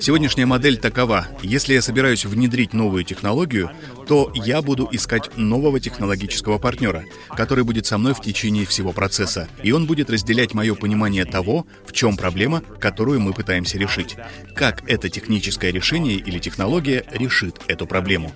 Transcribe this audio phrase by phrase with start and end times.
[0.00, 1.28] Сегодняшняя модель такова.
[1.42, 3.70] Если я собираюсь внедрить новую технологию,
[4.06, 7.04] то я буду искать нового технологического партнера,
[7.36, 9.48] который будет со мной в течение всего процесса.
[9.62, 14.16] И он будет разделять мое понимание того, в чем проблема, которую мы пытаемся решить.
[14.54, 18.32] Как это техническое решение или технология решит эту проблему.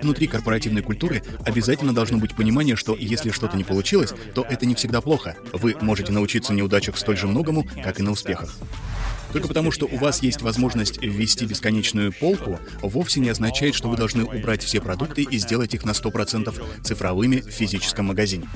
[0.00, 4.74] Внутри корпоративной культуры обязательно должно быть понимание, что если что-то не получилось, то это не
[4.74, 5.34] всегда плохо.
[5.52, 8.54] Вы можете научиться неудачах столь же многому, как и на успехах.
[9.34, 13.96] Только потому, что у вас есть возможность ввести бесконечную полку, вовсе не означает, что вы
[13.96, 18.48] должны убрать все продукты и сделать их на 100% цифровыми в физическом магазине.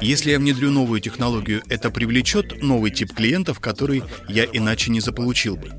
[0.00, 5.56] Если я внедрю новую технологию, это привлечет новый тип клиентов, который я иначе не заполучил
[5.56, 5.72] бы.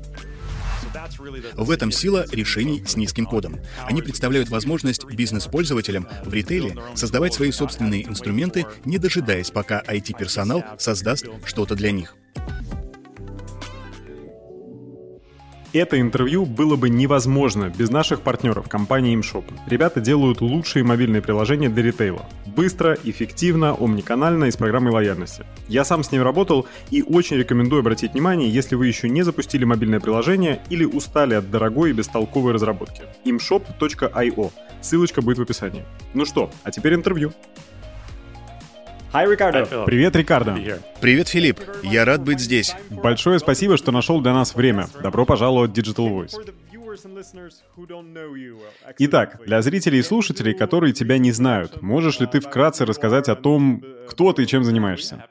[1.54, 3.58] В этом сила решений с низким кодом.
[3.86, 11.24] Они представляют возможность бизнес-пользователям в ритейле создавать свои собственные инструменты, не дожидаясь, пока IT-персонал создаст
[11.46, 12.14] что-то для них.
[15.72, 19.44] Это интервью было бы невозможно без наших партнеров компании ImShop.
[19.66, 22.26] Ребята делают лучшие мобильные приложения для ритейла.
[22.44, 25.46] Быстро, эффективно, омниканально и с программой лояльности.
[25.68, 29.64] Я сам с ним работал и очень рекомендую обратить внимание, если вы еще не запустили
[29.64, 33.04] мобильное приложение или устали от дорогой и бестолковой разработки.
[33.24, 34.52] imshop.io.
[34.82, 35.84] Ссылочка будет в описании.
[36.12, 37.32] Ну что, а теперь интервью.
[39.12, 39.84] Hi, Ricardo.
[39.84, 40.56] Привет, Рикардо.
[41.00, 41.60] Привет, Филипп.
[41.82, 42.74] Я рад быть здесь.
[42.88, 44.88] Большое спасибо, что нашел для нас время.
[45.02, 46.34] Добро пожаловать в Digital Voice.
[48.98, 53.36] Итак, для зрителей и слушателей, которые тебя не знают, можешь ли ты вкратце рассказать о
[53.36, 55.22] том, кто ты и чем занимаешься?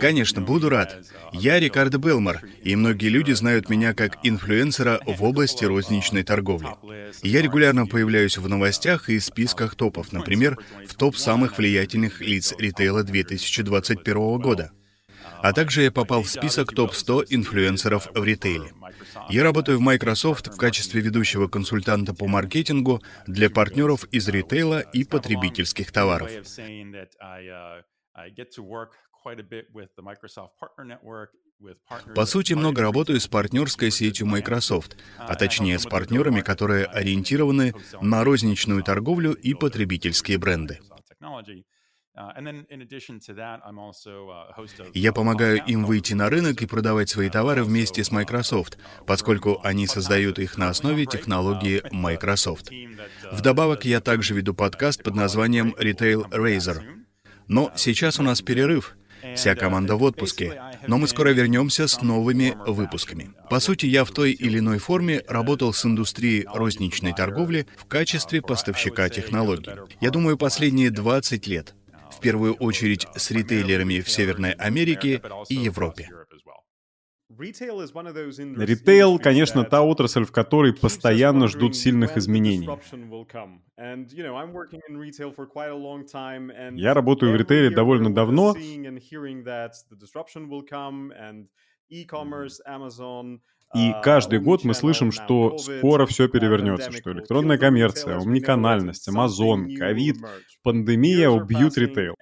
[0.00, 1.06] Конечно, буду рад.
[1.32, 6.70] Я Рикардо Белмар, и многие люди знают меня как инфлюенсера в области розничной торговли.
[7.22, 13.04] Я регулярно появляюсь в новостях и списках топов, например, в топ самых влиятельных лиц ритейла
[13.04, 14.72] 2021 года.
[15.42, 18.72] А также я попал в список топ-100 инфлюенсеров в ритейле.
[19.28, 25.04] Я работаю в Microsoft в качестве ведущего консультанта по маркетингу для партнеров из ритейла и
[25.04, 26.30] потребительских товаров.
[32.14, 38.24] По сути, много работаю с партнерской сетью Microsoft, а точнее с партнерами, которые ориентированы на
[38.24, 40.80] розничную торговлю и потребительские бренды.
[44.94, 49.86] Я помогаю им выйти на рынок и продавать свои товары вместе с Microsoft, поскольку они
[49.86, 52.70] создают их на основе технологии Microsoft.
[53.30, 56.99] Вдобавок, я также веду подкаст под названием Retail Razor.
[57.50, 58.96] Но сейчас у нас перерыв,
[59.36, 63.32] Вся команда в отпуске, но мы скоро вернемся с новыми выпусками.
[63.50, 68.40] По сути, я в той или иной форме работал с индустрией розничной торговли в качестве
[68.40, 69.72] поставщика технологий.
[70.00, 71.74] Я думаю, последние 20 лет
[72.10, 76.08] в первую очередь с ритейлерами в Северной Америке и Европе.
[77.40, 82.68] Ритейл, конечно, та отрасль, в которой постоянно ждут сильных изменений.
[86.76, 88.54] Я работаю в ритейле довольно давно,
[93.74, 100.16] и каждый год мы слышим, что скоро все перевернется, что электронная коммерция, омниканальность, Амазон, ковид,
[100.62, 102.16] пандемия убьют ритейл.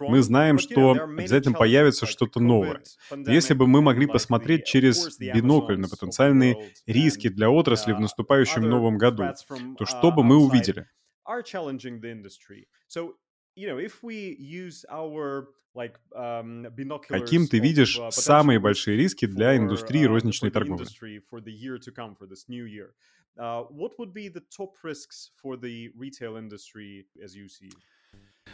[0.00, 2.82] Мы знаем, что обязательно появится что-то новое.
[3.26, 8.98] Если бы мы могли посмотреть через бинокль на потенциальные риски для отрасли в наступающем новом
[8.98, 9.24] году,
[9.76, 10.86] то что бы мы увидели?
[16.12, 16.66] Um,
[17.08, 20.86] Каким ты видишь самые большие риски для индустрии uh, розничной торговли?
[23.36, 27.70] Uh, what would be the top risks for the retail industry as you see?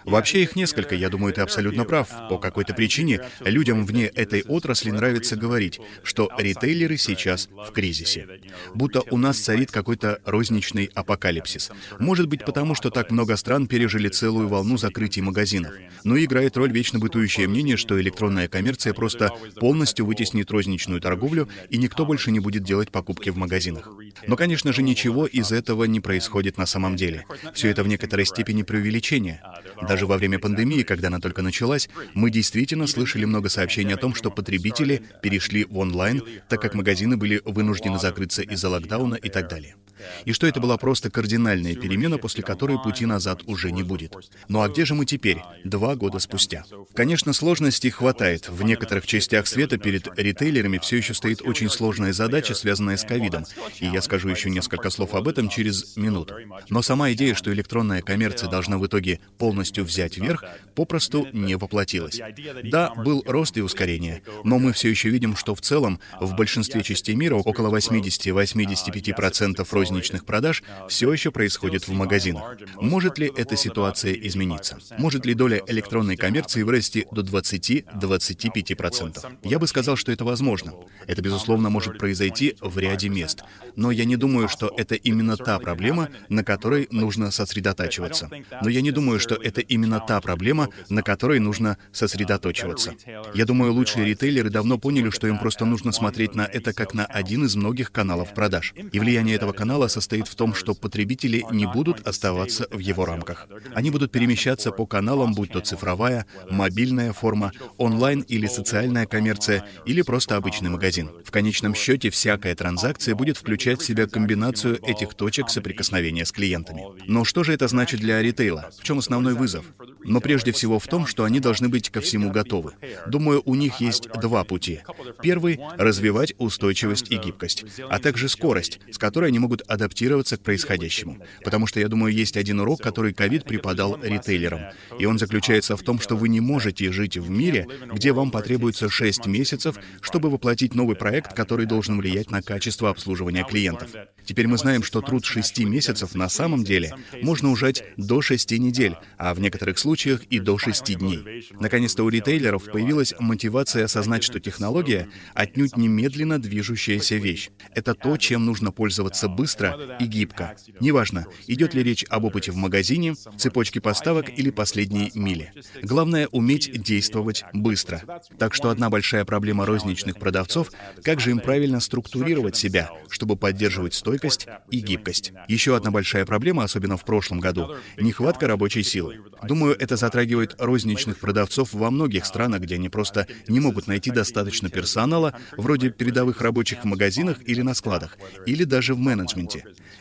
[0.04, 2.08] Вообще их несколько, я думаю, ты абсолютно прав.
[2.28, 8.26] По какой-то причине людям вне этой отрасли нравится говорить, что ритейлеры сейчас в кризисе.
[8.74, 11.70] Будто у нас царит какой-то розничный апокалипсис.
[11.98, 15.72] Может быть, потому что так много стран пережили целую волну закрытий магазинов.
[16.04, 21.78] Но играет роль вечно бытующее мнение, что электронная коммерция просто полностью вытеснит розничную торговлю, и
[21.78, 23.88] никто больше не будет делать покупки в магазинах.
[24.26, 27.24] Но, конечно же, ничего из этого не происходит на самом деле.
[27.54, 29.42] Все это в некоторой степени преувеличение.
[29.88, 34.14] Даже во время пандемии, когда она только началась, мы действительно слышали много сообщений о том,
[34.14, 39.48] что потребители перешли в онлайн, так как магазины были вынуждены закрыться из-за локдауна и так
[39.48, 39.76] далее.
[40.24, 44.14] И что это была просто кардинальная перемена, после которой пути назад уже не будет.
[44.48, 46.64] Ну а где же мы теперь, два года спустя?
[46.94, 48.48] Конечно, сложностей хватает.
[48.48, 53.44] В некоторых частях света перед ритейлерами все еще стоит очень сложная задача, связанная с ковидом,
[53.80, 56.34] и я скажу еще несколько слов об этом через минуту.
[56.68, 62.20] Но сама идея, что электронная коммерция должна в итоге полностью взять верх, попросту не воплотилась.
[62.64, 66.82] Да, был рост и ускорение, но мы все еще видим, что в целом в большинстве
[66.82, 69.93] частей мира около 80-85% розничных
[70.24, 72.56] продаж все еще происходит в магазинах.
[72.80, 74.78] Может ли эта ситуация измениться?
[74.98, 79.38] Может ли доля электронной коммерции вырасти до 20-25%?
[79.42, 80.74] Я бы сказал, что это возможно.
[81.06, 83.42] Это, безусловно, может произойти в ряде мест.
[83.76, 88.30] Но я не думаю, что это именно та проблема, на которой нужно сосредотачиваться.
[88.62, 92.94] Но я не думаю, что это именно та проблема, на которой нужно сосредоточиваться.
[93.34, 97.06] Я думаю, лучшие ритейлеры давно поняли, что им просто нужно смотреть на это как на
[97.06, 98.74] один из многих каналов продаж.
[98.92, 103.46] И влияние этого канала состоит в том, что потребители не будут оставаться в его рамках.
[103.74, 110.02] Они будут перемещаться по каналам, будь то цифровая, мобильная форма, онлайн или социальная коммерция, или
[110.02, 111.10] просто обычный магазин.
[111.24, 116.84] В конечном счете, всякая транзакция будет включать в себя комбинацию этих точек соприкосновения с клиентами.
[117.06, 118.70] Но что же это значит для ритейла?
[118.78, 119.64] В чем основной вызов?
[120.04, 122.74] Но прежде всего в том, что они должны быть ко всему готовы.
[123.06, 124.80] Думаю, у них есть два пути.
[125.22, 131.18] Первый— развивать устойчивость и гибкость, а также скорость, с которой они могут адаптироваться к происходящему.
[131.42, 134.60] Потому что, я думаю, есть один урок, который ковид преподал ритейлерам.
[134.98, 138.88] И он заключается в том, что вы не можете жить в мире, где вам потребуется
[138.88, 143.90] 6 месяцев, чтобы воплотить новый проект, который должен влиять на качество обслуживания клиентов.
[144.24, 148.96] Теперь мы знаем, что труд 6 месяцев на самом деле можно ужать до 6 недель,
[149.18, 151.44] а в некоторых случаях и до 6 дней.
[151.60, 157.50] Наконец-то у ритейлеров появилась мотивация осознать, что технология отнюдь немедленно движущаяся вещь.
[157.74, 159.53] Это то, чем нужно пользоваться быстро
[160.00, 160.56] и гибко.
[160.80, 165.52] Неважно, идет ли речь об опыте в магазине, цепочке поставок или последней миле.
[165.82, 168.02] Главное— уметь действовать быстро.
[168.38, 170.70] Так что одна большая проблема розничных продавцов—
[171.02, 175.32] как же им правильно структурировать себя, чтобы поддерживать стойкость и гибкость.
[175.48, 179.20] Еще одна большая проблема, особенно в прошлом году— нехватка рабочей силы.
[179.46, 184.70] Думаю, это затрагивает розничных продавцов во многих странах, где они просто не могут найти достаточно
[184.70, 188.16] персонала, вроде передовых рабочих в магазинах или на складах,
[188.46, 189.43] или даже в менеджменте.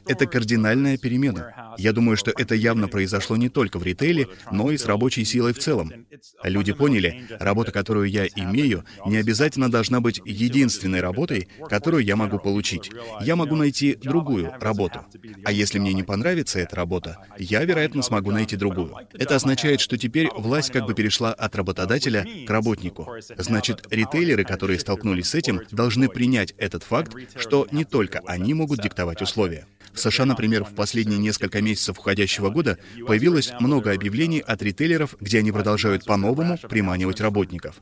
[0.08, 1.76] Это кардинальная перемена.
[1.78, 5.54] Я думаю, что это явно произошло не только в ритейле, но и с рабочей силой
[5.54, 5.92] в целом.
[6.44, 12.40] Люди поняли, работа, которую я имею, не обязательно должна быть единственной работой, которую я могу
[12.40, 12.92] получить.
[13.22, 15.06] Я могу найти другую работу.
[15.44, 18.96] А если мне не понравится эта работа, я, вероятно, смогу найти другую.
[19.14, 23.08] Это означает, что теперь власть как бы перешла от работодателя к работнику.
[23.38, 28.82] Значит, ритейлеры, которые столкнулись с этим, должны принять этот факт, что не только они могут
[28.82, 29.33] диктовать условия.
[29.94, 35.40] В США, например, в последние несколько месяцев уходящего года появилось много объявлений от ритейлеров, где
[35.40, 37.76] они продолжают по-новому приманивать работников.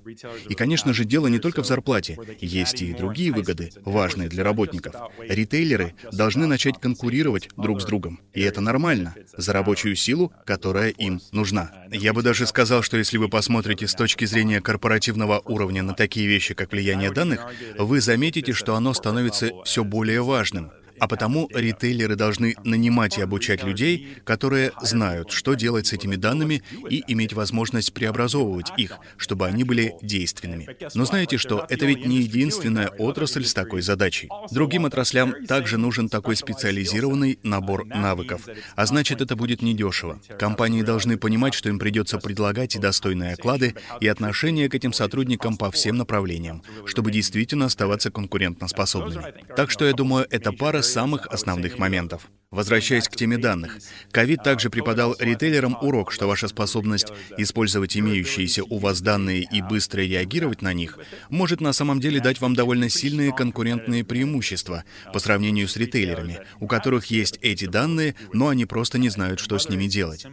[0.50, 2.18] И, конечно же, дело не только в зарплате.
[2.42, 4.94] Есть и другие выгоды, важные для работников.
[5.20, 8.20] Ритейлеры должны начать конкурировать друг с другом.
[8.34, 11.72] И это нормально, за рабочую силу, которая им нужна.
[11.92, 16.28] Я бы даже сказал, что если вы посмотрите с точки зрения корпоративного уровня на такие
[16.28, 17.46] вещи, как влияние данных,
[17.78, 20.72] вы заметите, что оно становится все более важным.
[21.02, 26.62] А потому ритейлеры должны нанимать и обучать людей, которые знают, что делать с этими данными
[26.92, 30.68] и иметь возможность преобразовывать их, чтобы они были действенными.
[30.94, 34.30] Но знаете что, это ведь не единственная отрасль с такой задачей.
[34.52, 38.48] Другим отраслям также нужен такой специализированный набор навыков.
[38.76, 40.22] А значит, это будет недешево.
[40.38, 45.58] Компании должны понимать, что им придется предлагать и достойные оклады, и отношения к этим сотрудникам
[45.58, 49.34] по всем направлениям, чтобы действительно оставаться конкурентоспособными.
[49.56, 52.30] Так что я думаю, эта пара самых основных моментов.
[52.52, 53.78] Возвращаясь к теме данных,
[54.12, 60.02] ковид также преподал ритейлерам урок, что ваша способность использовать имеющиеся у вас данные и быстро
[60.02, 65.70] реагировать на них может на самом деле дать вам довольно сильные конкурентные преимущества по сравнению
[65.70, 69.86] с ритейлерами, у которых есть эти данные, но они просто не знают, что с ними
[69.86, 70.28] делать.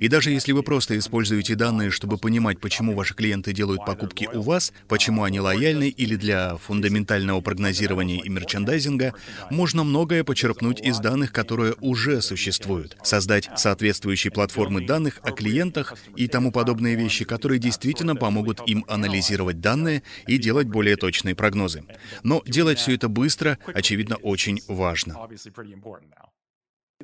[0.00, 4.42] И даже если вы просто используете данные, чтобы понимать, почему ваши клиенты делают покупки у
[4.42, 9.14] вас, почему они лояльны или для фундаментального прогнозирования и мерчендайзинга,
[9.52, 11.43] можно многое почерпнуть из данных, которые
[11.80, 18.60] уже существуют, создать соответствующие платформы данных о клиентах и тому подобные вещи, которые действительно помогут
[18.66, 21.84] им анализировать данные и делать более точные прогнозы.
[22.22, 25.28] Но делать все это быстро, очевидно, очень важно.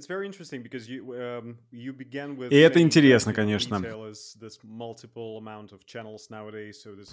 [0.09, 1.57] Um,
[2.51, 3.81] И это интересно, конечно.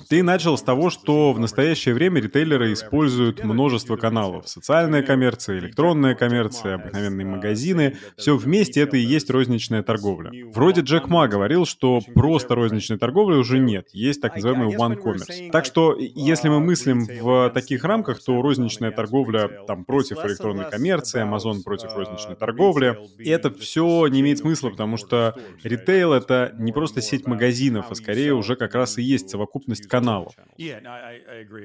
[0.10, 4.48] Ты начал с того, что в настоящее время ритейлеры используют множество каналов.
[4.48, 7.98] Социальная коммерция, электронная коммерция, обыкновенные магазины.
[8.17, 10.32] Все вместе это и есть розничная торговля.
[10.51, 13.89] Вроде Джек Ма говорил, что просто розничной торговли уже нет.
[13.94, 15.51] Есть так называемый one commerce.
[15.51, 21.22] Так что, если мы мыслим в таких рамках, то розничная торговля там против электронной коммерции,
[21.22, 23.08] Amazon против розничной торговли, торговля.
[23.20, 27.96] И это все не имеет смысла, потому что ритейл— это не просто сеть магазинов, а
[27.96, 30.34] скорее уже как раз и есть совокупность каналов.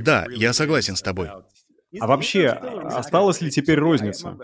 [0.00, 1.28] Да, я согласен с тобой.
[2.00, 4.37] А вообще, осталась ли теперь розница?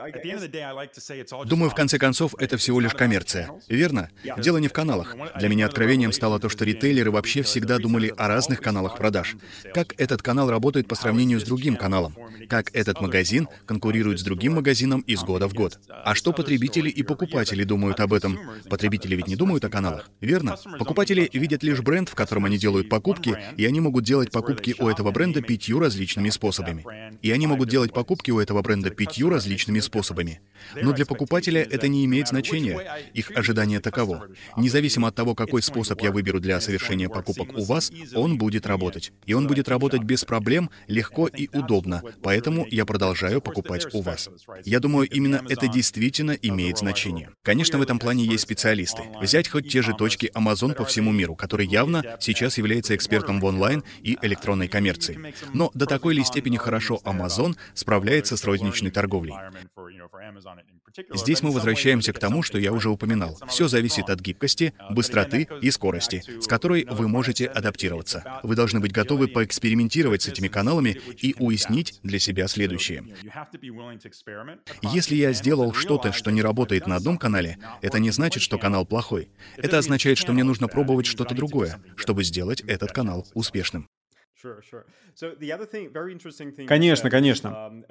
[1.47, 3.51] Думаю, в конце концов, это всего лишь коммерция.
[3.69, 4.11] Верно?
[4.39, 5.17] Дело не в каналах.
[5.39, 9.37] Для меня откровением стало то, что ритейлеры вообще всегда думали о разных каналах продаж.
[9.73, 12.15] Как этот канал работает по сравнению с другим каналом?
[12.49, 15.79] Как этот магазин конкурирует с другим магазином из года в год?
[15.89, 18.39] А что потребители и покупатели думают об этом?
[18.69, 20.57] Потребители ведь не думают о каналах, верно?
[20.79, 24.89] Покупатели видят лишь бренд, в котором они делают покупки, и они могут делать покупки у
[24.89, 26.85] этого бренда пятью различными способами.
[27.23, 30.41] И они могут делать покупки у этого бренда пятью различными способами.
[30.75, 32.77] Но для покупателя это не имеет значения.
[33.15, 34.27] Их ожидание таково.
[34.57, 39.13] Независимо от того, какой способ я выберу для совершения покупок у вас, он будет работать.
[39.25, 42.03] И он будет работать без проблем, легко и удобно.
[42.25, 44.29] Поэтому я продолжаю покупать у вас.
[44.65, 47.31] Я думаю, именно это действительно имеет значение.
[47.45, 49.03] Конечно, в этом плане есть специалисты.
[49.23, 53.45] Взять хоть те же точки Amazon по всему миру, который явно сейчас является экспертом в
[53.45, 55.33] онлайн и электронной коммерции.
[55.55, 59.35] Но до такой ли степени хорошо Amazon Amazon справляется с розничной торговлей.
[61.15, 63.39] Здесь мы возвращаемся к тому, что я уже упоминал.
[63.49, 68.41] Все зависит от гибкости, быстроты и скорости, с которой вы можете адаптироваться.
[68.43, 73.05] Вы должны быть готовы поэкспериментировать с этими каналами и уяснить для себя следующее.
[74.83, 78.87] Если я сделал что-то, что не работает на одном канале, это не значит, что канал
[78.87, 79.31] плохой.
[79.57, 83.89] Это означает, что мне нужно пробовать что-то другое, чтобы сделать этот канал успешным.
[86.67, 87.85] Конечно, конечно.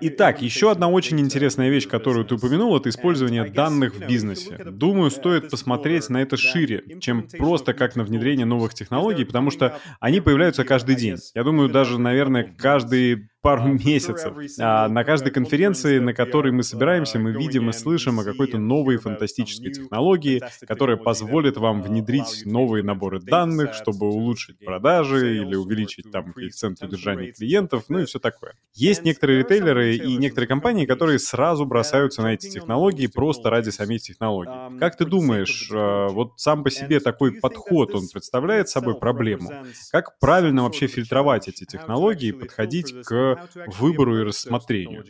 [0.00, 4.56] Итак, еще одна очень интересная вещь, которую ты упомянул, это использование данных в бизнесе.
[4.64, 9.78] Думаю, стоит посмотреть на это шире, чем просто как на внедрение новых технологий, потому что
[10.00, 11.16] они появляются каждый день.
[11.34, 14.34] Я думаю, даже, наверное, каждый пару месяцев.
[14.58, 18.96] А на каждой конференции, на которой мы собираемся, мы видим и слышим о какой-то новой
[18.96, 26.32] фантастической технологии, которая позволит вам внедрить новые наборы данных, чтобы улучшить продажи или увеличить там
[26.32, 28.54] коэффициент удержания клиентов, ну и все такое.
[28.74, 34.02] Есть некоторые ритейлеры и некоторые компании, которые сразу бросаются на эти технологии просто ради самих
[34.02, 34.78] технологий.
[34.78, 39.52] Как ты думаешь, а, вот сам по себе такой подход, он представляет собой проблему?
[39.90, 43.48] Как правильно вообще фильтровать эти технологии и подходить к
[43.78, 45.04] выбору и рассмотрению.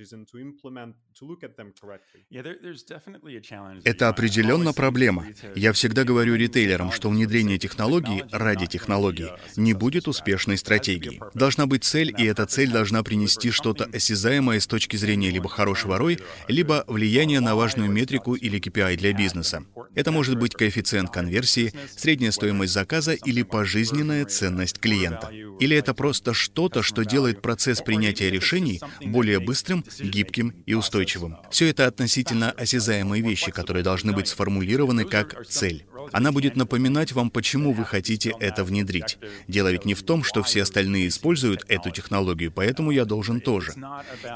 [3.85, 5.27] Это определенно проблема.
[5.55, 11.21] Я всегда говорю ритейлерам, что внедрение технологий ради технологий не будет успешной стратегией.
[11.35, 15.99] Должна быть цель, и эта цель должна принести что-то осязаемое с точки зрения либо хорошего
[15.99, 19.65] ROI, либо влияние на важную метрику или KPI для бизнеса.
[19.95, 25.31] Это может быть коэффициент конверсии, средняя стоимость заказа или пожизненная ценность клиента.
[25.61, 31.37] Или это просто что-то, что делает процесс принятия решений более быстрым, гибким и устойчивым.
[31.51, 35.85] Все это относительно осязаемые вещи, которые должны быть сформулированы как цель.
[36.13, 39.19] Она будет напоминать вам, почему вы хотите это внедрить.
[39.47, 43.75] Дело ведь не в том, что все остальные используют эту технологию, поэтому я должен тоже.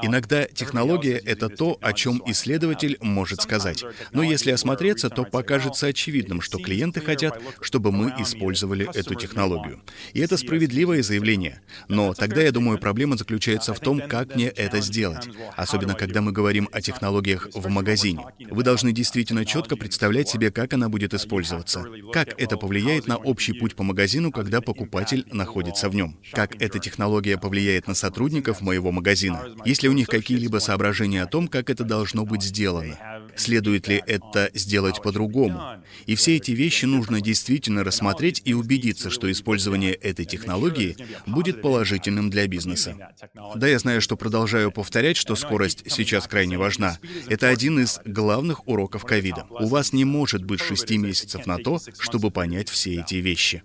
[0.01, 3.83] Иногда технология— это то, о чем исследователь может сказать.
[4.11, 9.81] Но если осмотреться, то покажется очевидным, что клиенты хотят, чтобы мы использовали эту технологию.
[10.13, 11.61] И это справедливое заявление.
[11.87, 15.27] Но тогда, я думаю, проблема заключается в том, как мне это сделать.
[15.55, 18.25] Особенно, когда мы говорим о технологиях в магазине.
[18.49, 22.11] Вы должны действительно четко представлять себе, как она будет использоваться пользоваться.
[22.11, 26.17] Как это повлияет на общий путь по магазину, когда покупатель находится в нем?
[26.31, 29.41] Как эта технология повлияет на сотрудников моего магазина?
[29.65, 32.97] Есть ли у них какие-либо соображения о том, как это должно быть сделано?
[33.35, 35.83] Следует ли это сделать по-другому?
[36.05, 42.29] И все эти вещи нужно действительно рассмотреть и убедиться, что использование этой технологии будет положительным
[42.29, 43.13] для бизнеса.
[43.55, 46.97] Да, я знаю, что продолжаю повторять, что скорость сейчас крайне важна.
[47.27, 49.47] Это один из главных уроков ковида.
[49.49, 53.63] У вас не может быть шести месяцев на то, чтобы понять все эти вещи.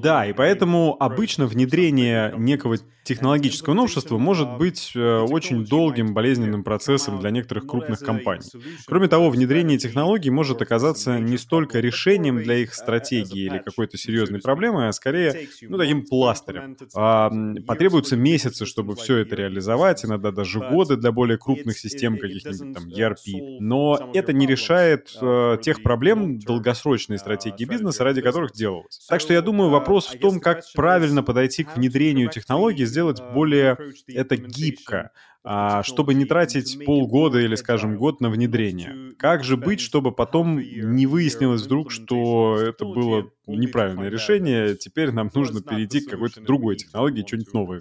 [0.00, 7.20] Да, и поэтому обычно внедрение некого технологического новшества может быть э, очень долгим, болезненным процессом
[7.20, 8.48] для некоторых крупных компаний.
[8.86, 14.40] Кроме того, внедрение технологий может оказаться не столько решением для их стратегии или какой-то серьезной
[14.40, 16.76] проблемы, а скорее, ну, таким пластырем.
[16.94, 17.30] А,
[17.66, 22.88] потребуются месяцы, чтобы все это реализовать, иногда даже годы для более крупных систем каких-нибудь там
[22.88, 23.58] ERP.
[23.60, 29.06] Но это не решает э, тех проблем долгосрочной стратегии бизнеса, ради которых делалось.
[29.08, 33.78] Так что я думаю, вопрос в том, как правильно подойти к внедрению технологий, сделать более
[34.08, 35.10] это гибко,
[35.44, 39.12] а, чтобы не тратить полгода или, скажем, год на внедрение.
[39.18, 45.30] Как же быть, чтобы потом не выяснилось вдруг, что это было неправильное решение, теперь нам
[45.34, 47.80] нужно перейти к какой-то другой технологии, что-нибудь новое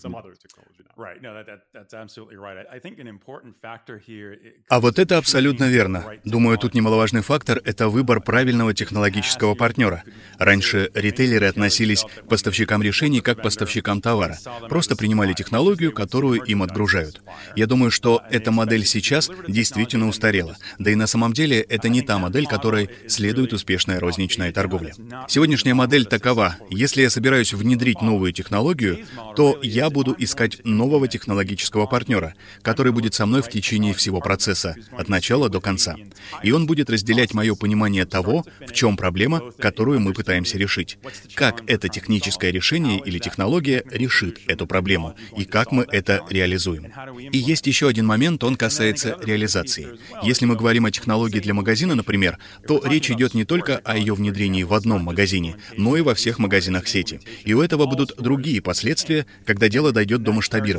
[4.69, 6.05] А вот это абсолютно верно.
[6.23, 10.03] Думаю, тут немаловажный фактор— это выбор правильного технологического партнера.
[10.37, 14.37] Раньше ритейлеры относились к поставщикам решений как к поставщикам товара.
[14.69, 17.21] Просто принимали технологию, которую им отгружают.
[17.55, 20.57] Я думаю, что эта модель сейчас действительно устарела.
[20.79, 24.93] Да и на самом деле это не та модель, которой следует успешная розничная торговля.
[25.27, 26.57] Сегодняшняя модель такова.
[26.69, 29.05] Если я собираюсь внедрить новую технологию,
[29.35, 32.33] то я буду искать нового технологического партнера,
[32.63, 35.95] который будет со мной в течение всего процесса, от начала до конца.
[36.43, 40.97] И он будет разделять мое понимание того, в чем проблема, которую мы пытаемся решить.
[41.33, 46.87] Как это техническое решение или технология решит эту проблему, и как мы это реализуем.
[47.31, 49.87] И есть еще один момент, он касается реализации.
[50.23, 54.13] Если мы говорим о технологии для магазина, например, то речь идет не только о ее
[54.13, 57.21] внедрении в одном магазине, но и во всех магазинах сети.
[57.45, 60.70] И у этого будут другие последствия, когда дело дойдет до масштабирования.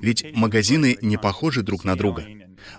[0.00, 2.26] Ведь магазины не похожи друг на друга.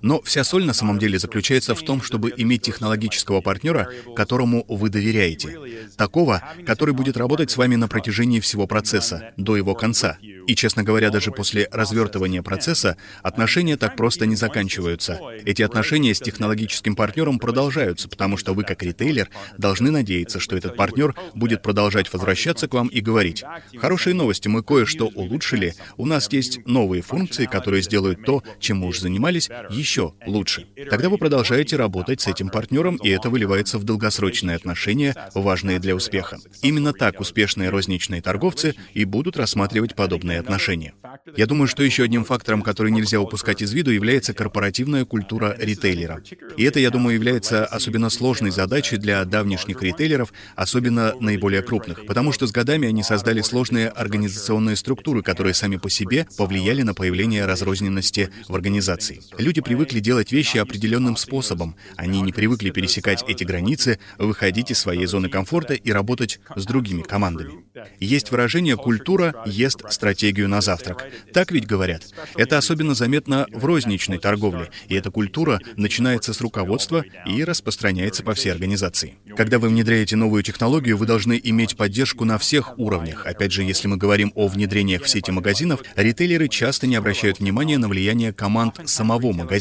[0.02, 4.90] Но вся соль на самом деле заключается в том, чтобы иметь технологического партнера, которому вы
[4.90, 5.60] доверяете.
[5.98, 10.18] Такого, который будет работать с вами на протяжении всего процесса, до его конца.
[10.48, 15.20] И, честно говоря, даже после развертывания процесса отношения так просто не заканчиваются.
[15.46, 20.76] Эти отношения с технологическим партнером продолжаются, потому что вы, как ритейлер, должны надеяться, что этот
[20.76, 23.44] партнер будет продолжать возвращаться к вам и говорить,
[23.78, 28.88] «Хорошие новости, мы кое-что улучшили, у нас есть новые функции, которые сделают то, чем мы
[28.88, 30.68] уже занимались, еще лучше».
[30.90, 35.96] Тогда вы продолжаете работать с этим партнером, и это выливается в долгосрочные отношения, важные для
[35.96, 36.38] успеха.
[36.62, 40.94] Именно так успешные розничные торговцы и будут рассматривать подобные отношения.
[41.36, 46.22] Я думаю, что еще одним фактором, который нельзя упускать из виду, является корпоративная культура ритейлера.
[46.58, 52.32] И это, я думаю, является особенно сложной задачей для давнишних ритейлеров, особенно наиболее крупных, потому
[52.32, 57.46] что с годами они создали сложные организационные структуры, которые сами по себе повлияли на появление
[57.46, 59.22] разрозненности в организации.
[59.38, 61.76] Люди привыкли делать вещи определенным способом.
[61.96, 67.02] Они не привыкли пересекать эти границы, выходить из своей зоны комфорта и работать с другими
[67.02, 67.64] командами.
[68.00, 71.06] Есть выражение «культура ест стратегию» на завтрак.
[71.34, 72.04] Так ведь говорят.
[72.36, 78.34] Это особенно заметно в розничной торговле, и эта культура начинается с руководства и распространяется по
[78.34, 79.16] всей организации.
[79.36, 83.26] Когда вы внедряете новую технологию, вы должны иметь поддержку на всех уровнях.
[83.26, 87.78] Опять же, если мы говорим о внедрениях в сети магазинов, ритейлеры часто не обращают внимания
[87.78, 89.53] на влияние команд самого магазина.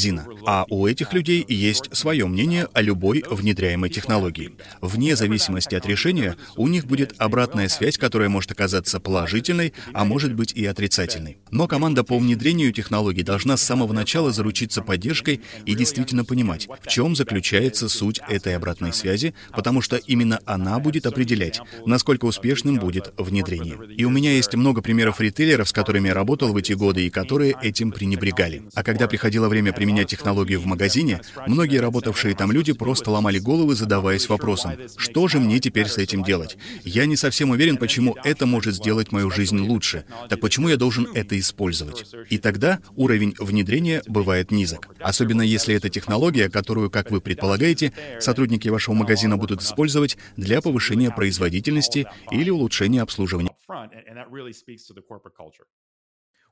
[0.46, 4.52] А у этих людей есть свое мнение о любой внедряемой технологии.
[4.80, 10.34] Вне зависимости от решения, у них будет обратная связь, которая может оказаться положительной, а может
[10.34, 11.38] быть и отрицательной.
[11.50, 16.86] Но команда по внедрению технологий должна с самого начала заручиться поддержкой и действительно понимать, в
[16.88, 23.12] чем заключается суть этой обратной связи, потому что именно она будет определять, насколько успешным будет
[23.18, 23.78] внедрение.
[23.96, 27.10] И у меня есть много примеров ритейлеров, с которыми я работал в эти годы и
[27.10, 28.62] которые этим пренебрегали.
[28.74, 33.74] А когда приходило время применять технологию в магазине, многие работавшие там люди просто ломали головы,
[33.74, 36.56] задаваясь вопросом, что же мне теперь с этим делать?
[36.84, 40.04] Я не совсем уверен, почему это может сделать мою жизнь лучше.
[40.28, 42.14] Так почему я должен это использовать?
[42.30, 44.86] И тогда уровень внедрения бывает низок.
[45.00, 51.10] Особенно если это технология, которую, как вы предполагаете, сотрудники вашего магазина будут использовать для повышения
[51.10, 53.50] производительности или улучшения обслуживания.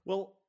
[0.06, 0.39] Э,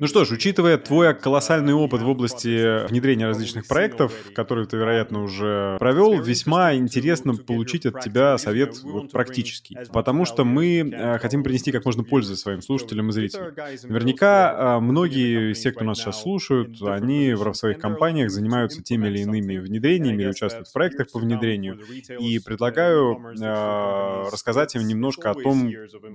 [0.00, 5.22] ну что ж, учитывая твой колоссальный опыт в области внедрения различных проектов, которые ты, вероятно,
[5.22, 9.76] уже провел, весьма интересно получить от тебя совет вот, практический.
[9.92, 13.52] Потому что мы э, хотим принести как можно пользы своим слушателям и зрителям.
[13.82, 19.08] Наверняка э, многие из тех, кто нас сейчас слушают, они в своих компаниях занимаются теми
[19.08, 21.80] или иными внедрениями или участвуют в проектах по внедрению.
[22.20, 23.18] И предлагаю
[24.30, 25.72] рассказать им немножко о том,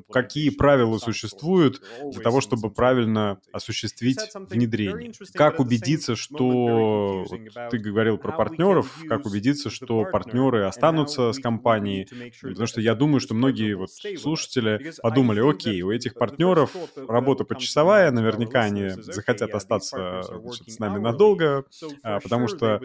[0.10, 5.12] какие правила существуют для того, чтобы правильно осуществить внедрение.
[5.34, 7.26] Как убедиться, что
[7.70, 12.08] ты говорил про партнеров, как убедиться, что партнеры останутся с компанией,
[12.42, 16.76] потому что я думаю, что многие вот слушатели подумали, окей, у этих партнеров
[17.08, 21.66] работа почасовая, наверняка они захотят остаться значит, с нами надолго,
[22.04, 22.82] а, потому что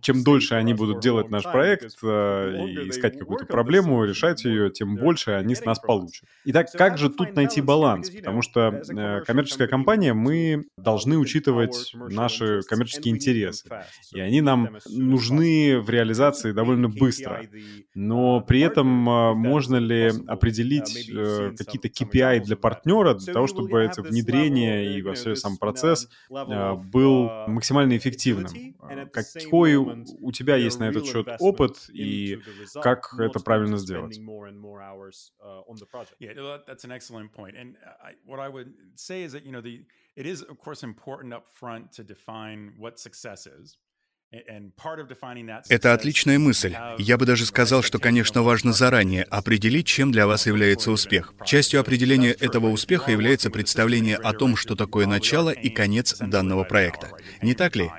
[0.00, 4.96] чем дольше они будут делать наш проект э, и искать какую-то проблему, решать ее, тем
[4.96, 6.24] больше они с нас получат.
[6.44, 8.10] Итак, как же тут найти баланс?
[8.10, 13.68] Потому что э, коммерческая компания, мы должны учитывать наши коммерческие интересы,
[14.12, 17.42] и они нам нужны в реализации довольно быстро.
[17.94, 21.10] Но при этом э, можно ли определить
[21.56, 27.96] какие-то KPI для партнера для того, чтобы это внедрение и вообще сам процесс был максимально
[27.96, 28.52] эффективным?
[29.12, 32.38] Какой у тебя есть на этот счет опыт и
[32.74, 34.18] как это правильно сделать?
[40.16, 43.78] It is, of course, important up front to define what success is.
[45.70, 46.76] Это отличная мысль.
[46.98, 51.32] Я бы даже сказал, что, конечно, важно заранее определить, чем для вас является успех.
[51.46, 57.08] Частью определения этого успеха является представление о том, что такое начало и конец данного проекта.
[57.40, 57.90] Не так ли?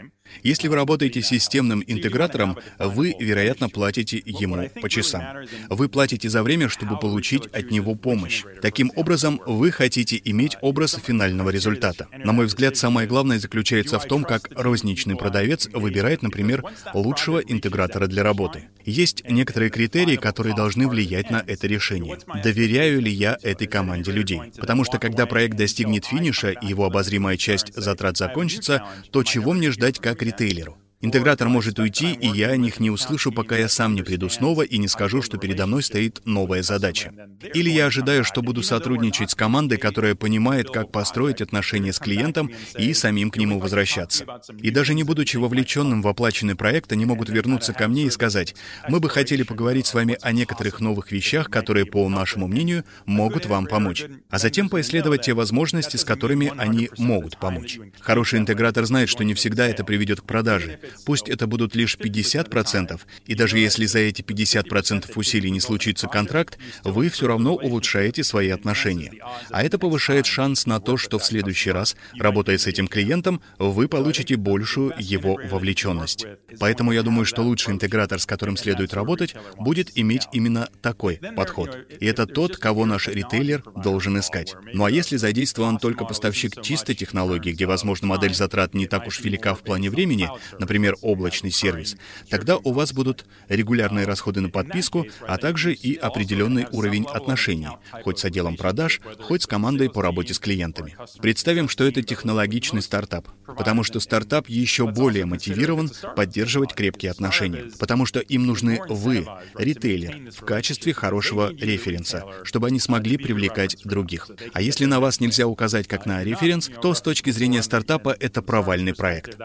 [0.44, 5.24] Если вы работаете системным интегратором, вы, вероятно, платите ему по часам.
[5.70, 8.44] Вы платите за время, чтобы получить от него помощь.
[8.62, 12.08] Таким образом, вы хотите иметь образ финального результата.
[12.24, 16.64] На мой взгляд, самое главное заключается в том, как розничный продавец выбирает, например,
[16.94, 18.70] лучшего интегратора для работы.
[18.86, 22.18] Есть некоторые критерии, которые должны влиять на это решение.
[22.44, 24.42] Доверяю ли я этой команде людей?
[24.58, 29.72] Потому что когда проект достигнет финиша и его обозримая часть затрат закончится, то чего мне
[29.72, 30.78] ждать как ритейлеру?
[31.02, 34.64] Интегратор может уйти, и я о них не услышу, пока я сам не приду снова
[34.64, 37.14] и не скажу, что передо мной стоит новая задача.
[37.54, 42.52] Или я ожидаю, что буду сотрудничать с командой, которая понимает, как построить отношения с клиентом
[42.78, 44.26] и самим к нему возвращаться.
[44.62, 48.56] И даже не будучи вовлеченным в оплаченный проект, они могут вернуться ко мне и сказать,
[48.90, 53.46] мы бы хотели поговорить с вами о некоторых новых вещах, которые, по нашему мнению, могут
[53.46, 54.06] вам помочь.
[54.30, 57.80] А затем поисследовать те возможности, с которыми они могут помочь.
[58.02, 60.80] Хороший интегратор знает, что не всегда это приведет к продаже.
[61.06, 66.58] Пусть это будут лишь 50%, и даже если за эти 50% усилий не случится контракт,
[66.84, 69.14] вы все равно улучшаете свои отношения.
[69.50, 73.88] А это повышает шанс на то, что в следующий раз, работая с этим клиентом, вы
[73.88, 76.26] получите большую его вовлеченность.
[76.60, 81.78] Поэтому я думаю, что лучший интегратор, с которым следует работать, будет иметь именно такой подход.
[82.00, 84.56] И это тот, кого наш ритейлер должен искать.
[84.74, 89.20] Ну а если задействован только поставщик чистой технологии, где, возможно, модель затрат не так уж
[89.22, 91.98] велика в плане времени, например, например, облачный сервис,
[92.30, 97.68] тогда у вас будут регулярные расходы на подписку, а также и определенный уровень отношений,
[98.04, 100.96] хоть с отделом продаж, хоть с командой по работе с клиентами.
[101.22, 108.06] Представим, что это технологичный стартап, потому что стартап еще более мотивирован поддерживать крепкие отношения, потому
[108.06, 114.30] что им нужны вы, ритейлер, в качестве хорошего референса, чтобы они смогли привлекать других.
[114.54, 118.42] А если на вас нельзя указать как на референс, то с точки зрения стартапа это
[118.42, 119.38] провальный проект.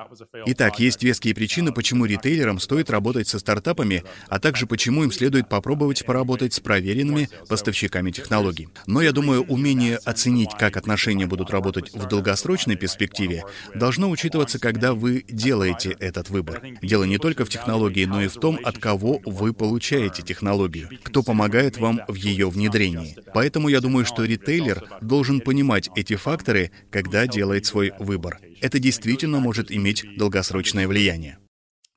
[0.47, 5.13] Итак, есть веские веские причины, почему ритейлерам стоит работать со стартапами, а также почему им
[5.13, 8.69] следует попробовать поработать с проверенными поставщиками технологий.
[8.87, 14.93] Но я думаю, умение оценить, как отношения будут работать в долгосрочной перспективе, должно учитываться, когда
[14.93, 16.61] вы делаете этот выбор.
[16.83, 21.23] Дело не только в технологии, но и в том, от кого вы получаете технологию, кто
[21.23, 23.17] помогает вам в ее внедрении.
[23.33, 28.41] Поэтому я думаю, что ритейлер должен понимать эти факторы, когда делает свой выбор.
[28.61, 31.14] Это действительно может иметь долгосрочное влияние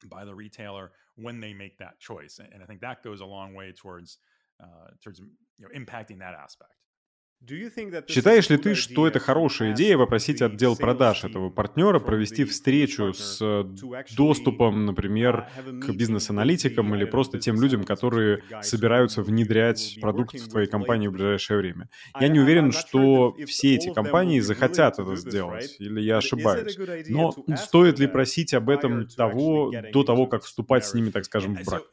[0.10, 2.40] By the retailer when they make that choice.
[2.40, 4.20] And I think that goes a long way towards,
[4.62, 5.28] uh, towards you
[5.60, 6.74] know, impacting that aspect.
[8.08, 13.40] Считаешь ли ты, что это хорошая идея попросить отдел продаж этого партнера провести встречу с
[13.42, 13.64] э,
[14.18, 21.08] доступом, например, к бизнес-аналитикам или просто тем людям, которые собираются внедрять продукт в твоей компании
[21.08, 21.90] в ближайшее время?
[22.20, 26.78] Я не уверен, что все эти компании захотят это сделать, или я ошибаюсь.
[27.08, 31.56] Но стоит ли просить об этом того, до того, как вступать с ними, так скажем,
[31.56, 31.84] в брак?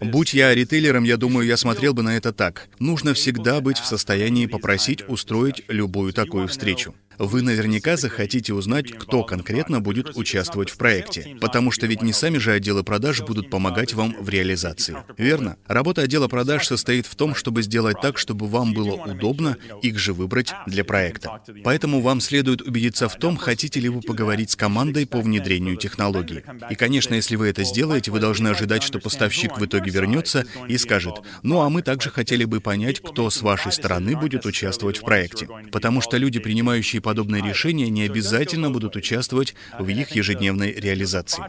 [0.00, 3.86] Будь я ритейлером, я думаю, я смотрел бы на это так нужно всегда быть в
[3.86, 6.92] состоянии попросить устроить любую такую встречу.
[7.20, 12.38] Вы наверняка захотите узнать, кто конкретно будет участвовать в проекте, потому что ведь не сами
[12.38, 14.96] же отделы продаж будут помогать вам в реализации.
[15.18, 15.58] Верно?
[15.66, 20.14] Работа отдела продаж состоит в том, чтобы сделать так, чтобы вам было удобно их же
[20.14, 21.42] выбрать для проекта.
[21.62, 26.42] Поэтому вам следует убедиться в том, хотите ли вы поговорить с командой по внедрению технологии.
[26.70, 30.78] И, конечно, если вы это сделаете, вы должны ожидать, что поставщик в итоге вернется и
[30.78, 35.02] скажет, ну а мы также хотели бы понять, кто с вашей стороны будет участвовать в
[35.02, 35.48] проекте.
[35.70, 41.42] Потому что люди, принимающие подобные решения, не обязательно будут участвовать в их ежедневной реализации.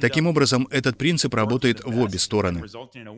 [0.00, 2.62] Таким образом, этот принцип работает в обе стороны.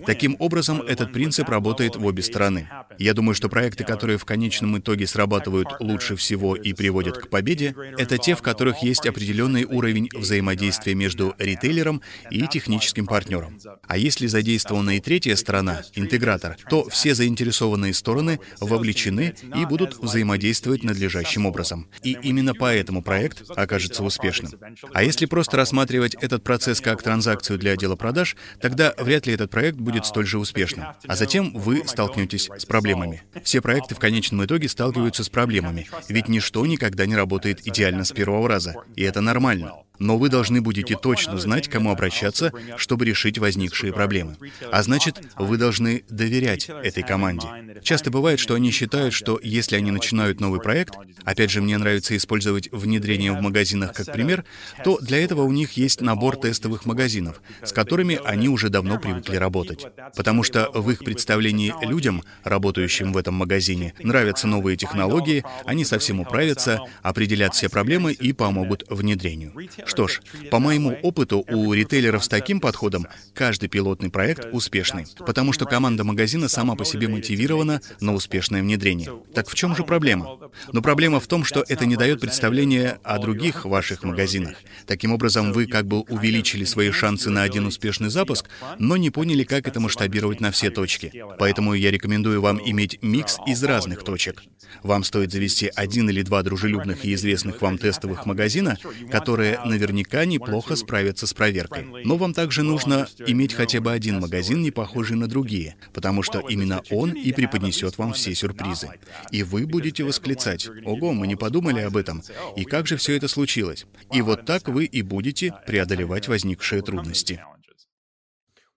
[0.04, 2.68] Таким образом, этот принцип работает в обе стороны.
[2.98, 7.72] Я думаю, что проекты, которые в конечном итоге срабатывают лучше всего и приводят к победе,
[7.98, 13.60] это те, в которых есть определенный уровень взаимодействия между ритейлером и техническим партнером.
[13.86, 20.82] А если задействована и третья сторона, интегратор, то все заинтересованные стороны вовлечены и будут взаимодействовать
[20.82, 21.75] надлежащим образом.
[22.02, 24.52] И именно поэтому проект окажется успешным.
[24.92, 29.50] А если просто рассматривать этот процесс как транзакцию для отдела продаж, тогда вряд ли этот
[29.50, 30.86] проект будет столь же успешным.
[31.06, 33.22] А затем вы столкнетесь с проблемами.
[33.42, 38.12] Все проекты в конечном итоге сталкиваются с проблемами, ведь ничто никогда не работает идеально с
[38.12, 39.72] первого раза, и это нормально.
[39.98, 44.36] Но вы должны будете точно знать, кому обращаться, чтобы решить возникшие проблемы.
[44.70, 47.46] А значит, вы должны доверять этой команде.
[47.82, 52.16] Часто бывает, что они считают, что если они начинают новый проект, опять же, мне нравится
[52.16, 54.44] использовать внедрение в магазинах как пример,
[54.84, 59.36] то для этого у них есть набор тестовых магазинов, с которыми они уже давно привыкли
[59.36, 59.86] работать.
[60.16, 66.20] Потому что в их представлении людям, работающим в этом магазине, нравятся новые технологии, они совсем
[66.20, 69.52] управятся, определят все проблемы и помогут внедрению.
[69.86, 70.20] Что ж,
[70.50, 76.04] по моему опыту, у ритейлеров с таким подходом каждый пилотный проект успешный, потому что команда
[76.04, 79.10] магазина сама по себе мотивирована на успешное внедрение.
[79.32, 80.38] Так в чем же проблема?
[80.72, 84.56] Но проблема в том, что это не дает представления о других ваших магазинах.
[84.86, 89.44] Таким образом, вы как бы увеличили свои шансы на один успешный запуск, но не поняли,
[89.44, 91.12] как это масштабировать на все точки.
[91.38, 94.42] Поэтому я рекомендую вам иметь микс из разных точек.
[94.82, 98.76] Вам стоит завести один или два дружелюбных и известных вам тестовых магазина,
[99.10, 101.84] которые наверняка неплохо справятся с проверкой.
[102.04, 106.40] Но вам также нужно иметь хотя бы один магазин, не похожий на другие, потому что
[106.40, 108.88] именно он и преподнесет вам все сюрпризы.
[109.30, 112.22] И вы будете восклицать, «Ого, мы не подумали об этом!
[112.56, 117.40] И как же все это случилось?» И вот так вы и будете преодолевать возникшие трудности.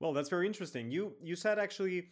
[0.01, 0.89] Well, that's very interesting.
[0.89, 2.05] You, you said actually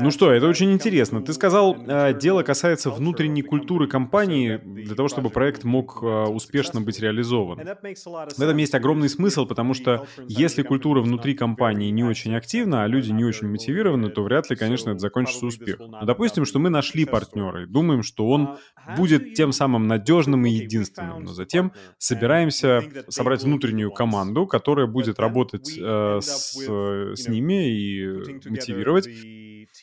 [0.00, 1.20] ну что, это очень интересно.
[1.20, 6.80] Ты сказал, э, дело касается внутренней культуры компании для того, чтобы проект мог э, успешно
[6.80, 7.58] быть реализован.
[7.58, 12.86] В этом есть огромный смысл, потому что если культура внутри компании не очень активна, а
[12.86, 15.90] люди не очень мотивированы, то вряд ли, конечно, это закончится успехом.
[15.90, 18.56] Но допустим, что мы нашли партнера и думаем, что он
[18.96, 25.78] будет тем самым надежным и единственным, но затем собираемся собрать внутреннюю команду, которая будет работать
[25.78, 28.06] э, с, с ними и
[28.48, 29.06] мотивировать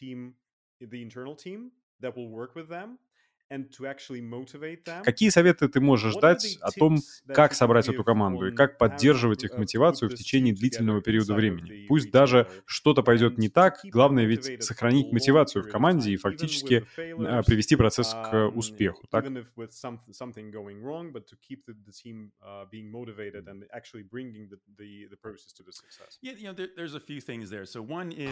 [0.01, 0.33] team,
[0.79, 2.97] the internal team that will work with them
[5.03, 9.57] Какие советы ты можешь дать о том, как собрать эту команду и как поддерживать их
[9.57, 11.85] мотивацию в течение длительного периода времени?
[11.87, 17.43] Пусть даже что-то пойдет не так, главное ведь сохранить мотивацию в команде и фактически а,
[17.43, 19.25] привести процесс к um, успеху, так?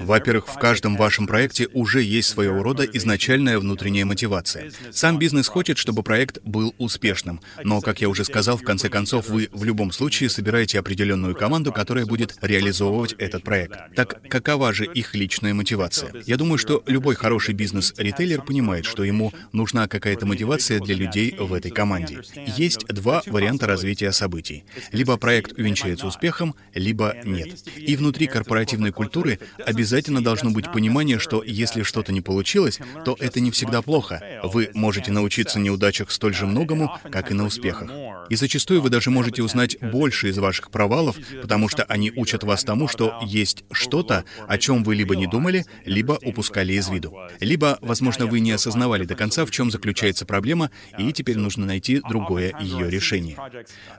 [0.02, 4.72] Во-первых, в каждом вашем проекте уже есть своего рода изначальная внутренняя мотивация.
[4.92, 9.30] Сам бизнес хочет, чтобы проект был успешным, но, как я уже сказал, в конце концов,
[9.30, 13.96] вы в любом случае собираете определенную команду, которая будет реализовывать этот проект.
[13.96, 16.12] Так какова же их личная мотивация?
[16.26, 21.54] Я думаю, что любой хороший бизнес-ритейлер понимает, что ему нужна какая-то мотивация для людей в
[21.54, 22.22] этой команде.
[22.58, 24.66] Есть два варианта развития событий.
[24.92, 27.60] Либо проект увенчается успехом, либо нет.
[27.78, 33.40] И внутри корпоративной культуры обязательно должно быть понимание, что если что-то не получилось, то это
[33.40, 34.22] не всегда плохо.
[34.44, 37.90] Вы можете можете научиться неудачах столь же многому, как и на успехах.
[38.30, 42.66] И зачастую вы даже можете узнать больше из ваших провалов, потому что они учат вас
[42.66, 47.18] тому, что есть что-то, о чем вы либо не думали, либо упускали из виду.
[47.40, 52.02] Либо, возможно, вы не осознавали до конца, в чем заключается проблема, и теперь нужно найти
[52.08, 53.38] другое ее решение.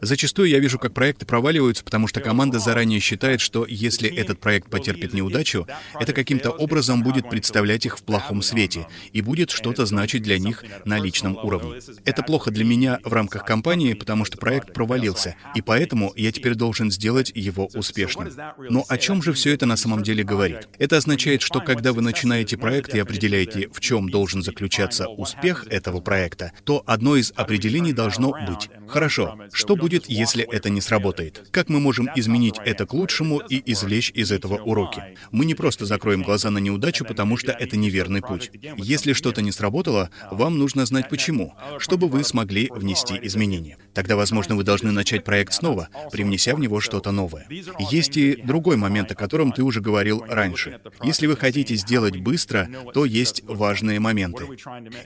[0.02, 4.68] Зачастую я вижу, как проекты проваливаются, потому что команда заранее считает, что если этот проект
[4.68, 5.66] потерпит неудачу,
[5.98, 10.62] это каким-то образом будет представлять их в плохом свете и будет что-то значить для них
[10.90, 11.80] на личном уровне.
[12.04, 16.54] Это плохо для меня в рамках компании, потому что проект провалился, и поэтому я теперь
[16.54, 18.28] должен сделать его успешным.
[18.58, 20.68] Но о чем же все это на самом деле говорит?
[20.78, 26.00] Это означает, что когда вы начинаете проект и определяете, в чем должен заключаться успех этого
[26.00, 28.68] проекта, то одно из определений должно быть.
[28.88, 31.48] Хорошо, что будет, если это не сработает?
[31.52, 35.16] Как мы можем изменить это к лучшему и извлечь из этого уроки?
[35.30, 38.50] Мы не просто закроем глаза на неудачу, потому что это неверный путь.
[38.76, 43.78] Если что-то не сработало, вам нужно знать почему, чтобы вы смогли внести изменения.
[43.94, 47.46] Тогда, возможно, вы должны начать проект снова, привнеся в него что-то новое.
[47.78, 50.80] Есть и другой момент, о котором ты уже говорил раньше.
[51.02, 54.44] Если вы хотите сделать быстро, то есть важные моменты.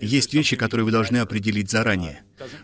[0.00, 2.22] Есть вещи, которые вы должны определить заранее.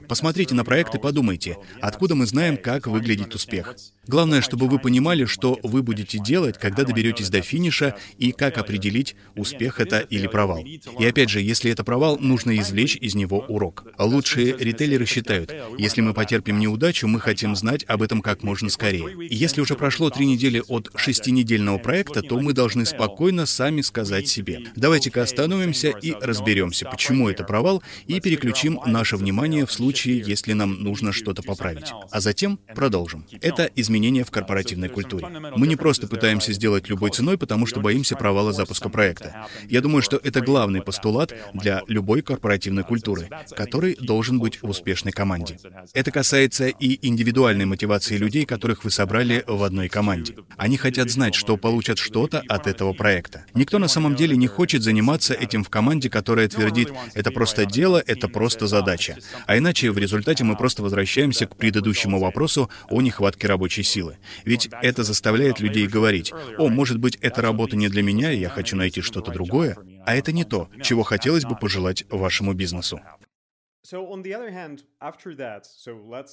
[0.09, 3.74] Посмотрите на проект и подумайте, откуда мы знаем, как выглядит успех.
[4.06, 9.14] Главное, чтобы вы понимали, что вы будете делать, когда доберетесь до финиша, и как определить,
[9.37, 10.64] успех это или провал.
[10.64, 13.87] И опять же, если это провал, нужно извлечь из него урок.
[13.98, 19.26] Лучшие ритейлеры считают, если мы потерпим неудачу, мы хотим знать об этом как можно скорее.
[19.28, 24.28] И если уже прошло три недели от шестинедельного проекта, то мы должны спокойно сами сказать
[24.28, 30.53] себе, давайте-ка остановимся и разберемся, почему это провал, и переключим наше внимание в случае, если
[30.53, 31.92] нам нужно что-то поправить.
[32.11, 33.27] А затем продолжим.
[33.40, 35.27] Это изменение в корпоративной культуре.
[35.57, 39.46] Мы не просто пытаемся сделать любой ценой, потому что боимся провала запуска проекта.
[39.68, 45.12] Я думаю, что это главный постулат для любой корпоративной культуры, который должен быть в успешной
[45.12, 45.59] команде.
[45.94, 50.37] Это касается и индивидуальной мотивации людей, которых вы собрали в одной команде.
[50.57, 53.44] Они хотят знать, что получат что-то от этого проекта.
[53.55, 58.03] Никто на самом деле не хочет заниматься этим в команде, которая твердит, это просто дело,
[58.07, 59.16] это просто задача.
[59.51, 64.17] А иначе в результате мы просто возвращаемся к предыдущему вопросу о нехватке рабочей силы.
[64.45, 68.49] Ведь это заставляет людей говорить, о, может быть, эта работа не для меня, и я
[68.49, 73.01] хочу найти что-то другое, а это не то, чего хотелось бы пожелать вашему бизнесу.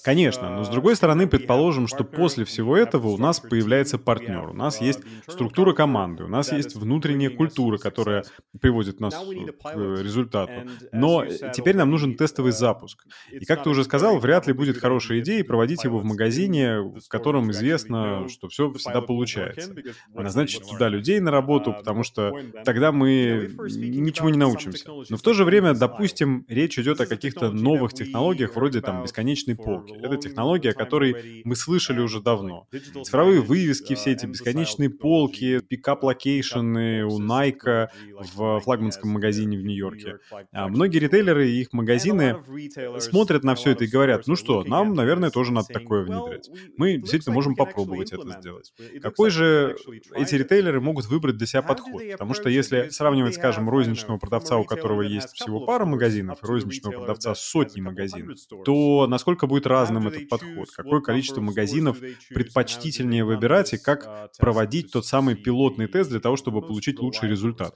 [0.04, 4.54] Конечно, но с другой стороны, предположим, что после всего этого у нас появляется партнер, у
[4.54, 8.26] нас есть структура команды, у нас есть внутренняя культура, которая
[8.60, 10.70] приводит нас к результату.
[10.92, 13.06] Но теперь нам нужен тестовый запуск.
[13.32, 17.08] И как ты уже сказал, вряд ли будет хорошей идеей проводить его в магазине, в
[17.08, 19.74] котором известно, что все всегда получается.
[20.14, 22.34] Назначить туда людей на работу, потому что
[22.66, 24.90] тогда мы ничего не научимся.
[25.10, 29.04] Но в то же время, допустим, речь идет о каких-то каких-то новых технологиях вроде там
[29.04, 29.94] бесконечной полки.
[30.02, 32.68] Это технология, о которой мы слышали уже давно.
[33.04, 37.88] Цифровые вывески, все эти бесконечные полки, pickup location ы у Nike
[38.36, 40.20] в флагманском магазине в Нью-Йорке.
[40.52, 42.38] А многие ритейлеры и их магазины
[43.00, 46.50] смотрят на все это и говорят, ну что, нам, наверное, тоже надо такое внедрять.
[46.78, 48.74] Мы действительно можем попробовать это сделать.
[49.02, 49.76] Какой же
[50.16, 52.02] эти ритейлеры могут выбрать для себя подход?
[52.12, 57.27] Потому что если сравнивать, скажем, розничного продавца, у которого есть всего пара магазинов, розничного продавца
[57.36, 60.72] сотни магазинов, то насколько будет разным этот подход?
[60.72, 64.10] Какое количество магазинов предпочтительнее выбирать и как
[64.40, 67.76] проводить тот самый пилотный тест для того, чтобы получить лучший результат?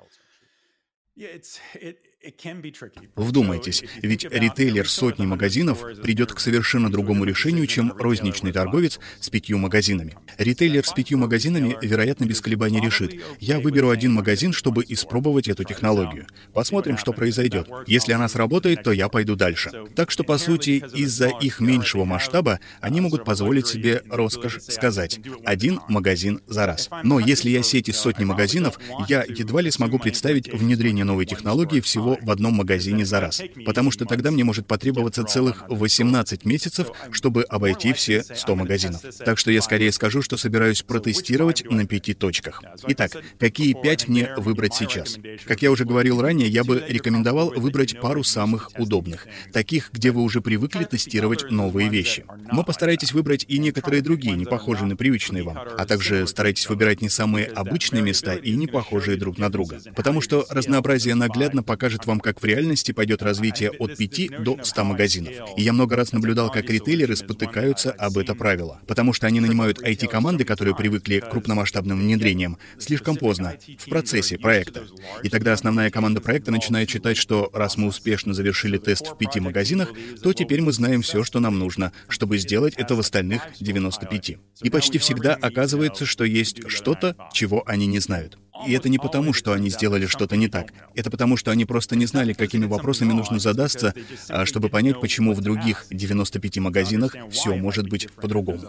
[3.15, 9.57] Вдумайтесь, ведь ритейлер сотни магазинов придет к совершенно другому решению, чем розничный торговец с пятью
[9.57, 10.15] магазинами.
[10.37, 15.63] Ритейлер с пятью магазинами, вероятно, без колебаний решит, я выберу один магазин, чтобы испробовать эту
[15.63, 16.27] технологию.
[16.53, 17.67] Посмотрим, что произойдет.
[17.87, 19.71] Если она сработает, то я пойду дальше.
[19.95, 25.79] Так что, по сути, из-за их меньшего масштаба они могут позволить себе роскошь сказать «один
[25.87, 26.89] магазин за раз».
[27.03, 31.79] Но если я сеть из сотни магазинов, я едва ли смогу представить внедрение новой технологии
[31.79, 36.87] всего в одном магазине за раз, потому что тогда мне может потребоваться целых 18 месяцев,
[37.11, 39.01] чтобы обойти все 100 магазинов.
[39.23, 42.63] Так что я скорее скажу, что собираюсь протестировать на пяти точках.
[42.87, 45.17] Итак, какие пять мне выбрать сейчас?
[45.45, 50.21] Как я уже говорил ранее, я бы рекомендовал выбрать пару самых удобных, таких, где вы
[50.21, 52.25] уже привыкли тестировать новые вещи.
[52.51, 57.01] Но постарайтесь выбрать и некоторые другие, не похожие на привычные вам, а также старайтесь выбирать
[57.01, 62.00] не самые обычные места и не похожие друг на друга, потому что разнообразие наглядно покажет
[62.01, 65.33] покажет вам, как в реальности пойдет развитие от 5 до 100 магазинов.
[65.57, 69.81] И я много раз наблюдал, как ритейлеры спотыкаются об это правило, потому что они нанимают
[69.81, 74.83] IT-команды, которые привыкли к крупномасштабным внедрениям, слишком поздно, в процессе проекта.
[75.23, 79.39] И тогда основная команда проекта начинает считать, что раз мы успешно завершили тест в пяти
[79.39, 79.89] магазинах,
[80.23, 84.37] то теперь мы знаем все, что нам нужно, чтобы сделать это в остальных 95.
[84.63, 88.37] И почти всегда оказывается, что есть что-то, чего они не знают.
[88.67, 90.73] И это не потому, что они сделали что-то не так.
[90.95, 93.93] Это потому, что они просто не знали, какими вопросами нужно задаться,
[94.27, 98.61] а чтобы понять, почему в других 95 магазинах все может быть по-другому.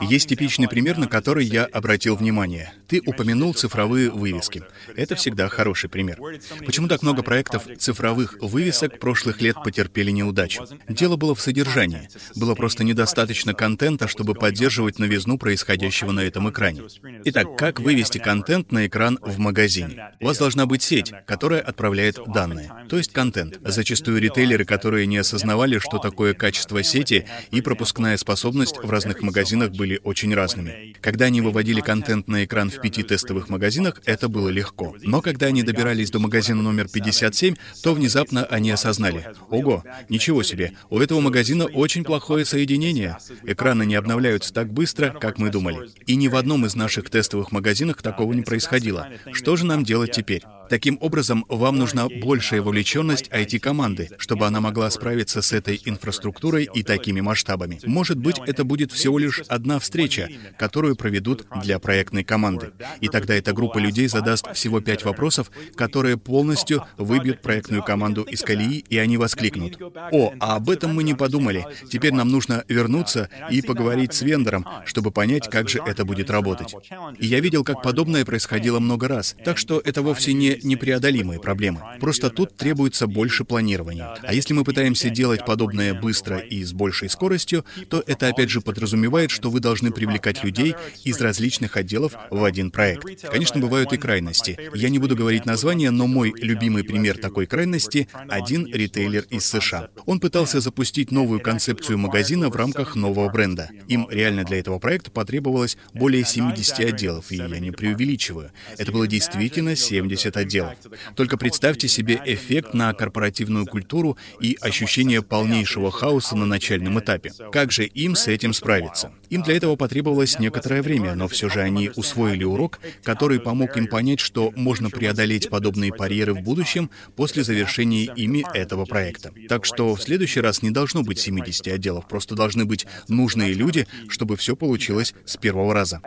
[0.00, 2.72] Есть типичный пример, на который я обратил внимание.
[2.88, 4.62] Ты упомянул цифровые вывески.
[4.94, 6.18] Это всегда хороший пример.
[6.64, 10.66] Почему так много проектов цифровых вывесок прошлых лет потерпели неудачу?
[10.88, 12.08] Дело было в содержании.
[12.34, 16.82] Было просто недостаточно контента, чтобы поддерживать новизну происходящего на этом экране.
[17.24, 20.12] Итак, как вывести контент на экран в магазине?
[20.20, 23.58] У вас должна быть сеть, которая отправляет данные, то есть контент.
[23.62, 29.72] Зачастую ритейлеры, которые не осознавали, что такое качество сети и пропускная способность в разных магазинах
[29.72, 30.94] были очень разными.
[31.00, 34.94] Когда они выводили контент на экран в пяти тестовых магазинах, это было легко.
[35.02, 40.72] Но когда они добирались до магазина номер 57, то внезапно они осознали, ого, ничего себе,
[40.90, 43.18] у этого магазина очень плохое соединение.
[43.44, 45.90] Экраны не обновляются так быстро, как мы думали.
[46.06, 49.08] И ни в одном из наших тестовых магазинах такого не происходило.
[49.32, 50.42] Что же нам делать теперь?
[50.68, 56.82] Таким образом, вам нужна большая вовлеченность IT-команды, чтобы она могла справиться с этой инфраструктурой и
[56.82, 57.78] такими масштабами.
[57.84, 62.72] Может быть, это будет всего лишь одна встреча, которую проведут для проектной команды.
[63.00, 68.42] И тогда эта группа людей задаст всего пять вопросов, которые полностью выбьют проектную команду из
[68.42, 69.80] колеи, и они воскликнут.
[70.12, 71.66] «О, а об этом мы не подумали.
[71.90, 76.74] Теперь нам нужно вернуться и поговорить с вендором, чтобы понять, как же это будет работать».
[77.18, 79.36] И я видел, как подобное происходило много раз.
[79.44, 81.80] Так что это вовсе не непреодолимые проблемы.
[82.00, 84.16] Просто тут требуется больше планирования.
[84.22, 88.60] А если мы пытаемся делать подобное быстро и с большей скоростью, то это опять же
[88.60, 93.22] подразумевает, что вы должны привлекать людей из различных отделов в один проект.
[93.30, 94.58] Конечно, бывают и крайности.
[94.74, 99.88] Я не буду говорить название, но мой любимый пример такой крайности— один ритейлер из США.
[100.06, 103.70] Он пытался запустить новую концепцию магазина в рамках нового бренда.
[103.88, 108.52] Им реально для этого проекта потребовалось более 70 отделов, и я не преувеличиваю.
[108.78, 110.78] Это было действительно 70 отделов делать.
[111.14, 117.32] Только представьте себе эффект на корпоративную культуру и ощущение полнейшего хаоса на начальном этапе.
[117.52, 119.12] Как же им с этим справиться?
[119.30, 123.86] Им для этого потребовалось некоторое время, но все же они усвоили урок, который помог им
[123.86, 129.32] понять, что можно преодолеть подобные барьеры в будущем после завершения ими этого проекта.
[129.48, 133.86] Так что в следующий раз не должно быть 70 отделов, просто должны быть нужные люди,
[134.08, 136.00] чтобы все получилось с первого раза.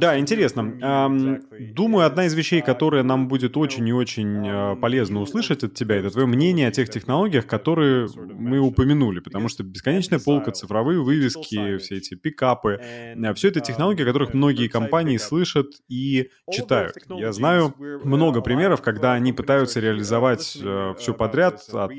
[0.00, 0.62] Да, интересно.
[1.74, 5.96] Думаю, одна из вещей, которая нам будет очень и очень э, полезно услышать от тебя,
[5.96, 11.78] это твое мнение о тех технологиях, которые мы упомянули, потому что бесконечная полка, цифровые вывески,
[11.78, 16.96] все эти пикапы, э, все это технологии, о которых многие компании слышат и читают.
[17.08, 21.92] Я знаю много примеров, когда они пытаются реализовать э, все подряд от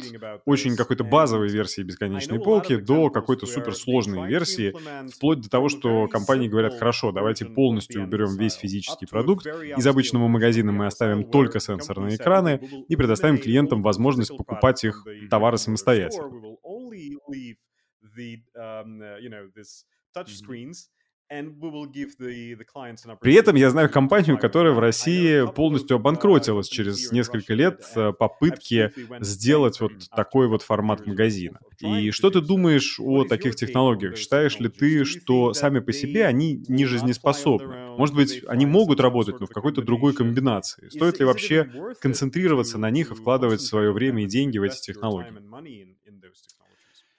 [0.46, 4.74] очень какой-то базовой версии бесконечной полки до какой-то суперсложной версии,
[5.10, 10.28] вплоть до того, что компании говорят, хорошо, давайте полностью уберем весь физический продукт, из обычного
[10.28, 16.30] магазина мы оставим только сенсорные экраны и предоставим клиентам возможность покупать их товары самостоятельно.
[23.22, 28.92] При этом я знаю компанию, которая в России полностью обанкротилась через несколько лет э, попытки
[29.22, 31.60] сделать вот такой вот формат магазина.
[31.80, 34.18] И что ты думаешь о таких технологиях?
[34.18, 37.96] Считаешь ли ты, что сами по себе они не жизнеспособны?
[37.98, 40.90] Может быть, они могут работать, но в какой-то другой комбинации?
[40.90, 41.70] Стоит ли вообще
[42.02, 45.34] концентрироваться на них и вкладывать свое время и деньги в эти технологии?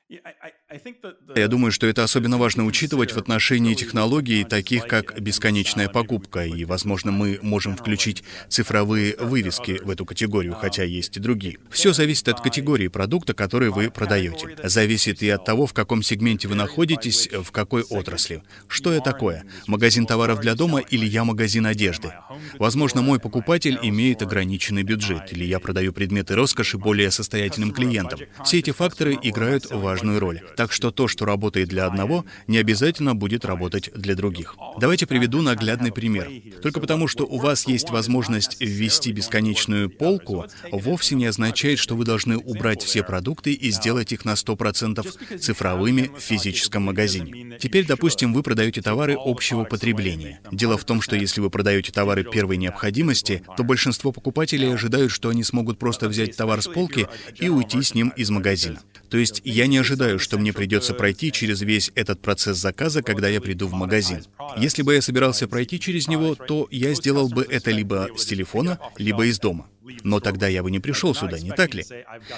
[0.09, 6.65] Я думаю, что это особенно важно учитывать в отношении технологий, таких как бесконечная покупка, и,
[6.65, 11.59] возможно, мы можем включить цифровые вывески в эту категорию, хотя есть и другие.
[11.71, 14.57] Все зависит от категории продукта, который вы продаете.
[14.63, 18.45] Зависит и от того, в каком сегменте вы находитесь, в какой отрасли.
[18.69, 19.45] Что я такое?
[19.67, 22.13] Магазин товаров для дома или я магазин одежды?
[22.59, 28.21] Возможно, мой покупатель имеет ограниченный бюджет, или я продаю предметы роскоши более состоятельным клиентам.
[28.45, 30.41] Все эти факторы играют важную важную роль.
[30.57, 34.57] Так что то, что работает для одного, не обязательно будет работать для других.
[34.79, 36.31] Давайте приведу наглядный пример.
[36.63, 42.05] Только потому, что у вас есть возможность ввести бесконечную полку, вовсе не означает, что вы
[42.05, 47.57] должны убрать все продукты и сделать их на 100% цифровыми в физическом магазине.
[47.59, 50.41] Теперь, допустим, вы продаете товары общего потребления.
[50.53, 55.31] Дело в том, что если вы продаете товары первой необходимости, то большинство покупателей ожидают, что
[55.31, 57.09] они смогут просто взять товар с полки
[57.41, 58.81] и уйти с ним из магазина.
[59.09, 63.29] То есть я не ожидаю, что мне придется пройти через весь этот процесс заказа, когда
[63.29, 64.25] я приду в магазин.
[64.57, 68.79] Если бы я собирался пройти через него, то я сделал бы это либо с телефона,
[68.99, 69.69] либо из дома.
[70.03, 71.85] Но тогда я бы не пришел сюда, не так ли?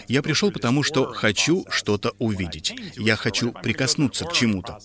[0.09, 2.75] Я пришел потому, что хочу что-то увидеть.
[2.97, 4.79] Я хочу прикоснуться к чему-то.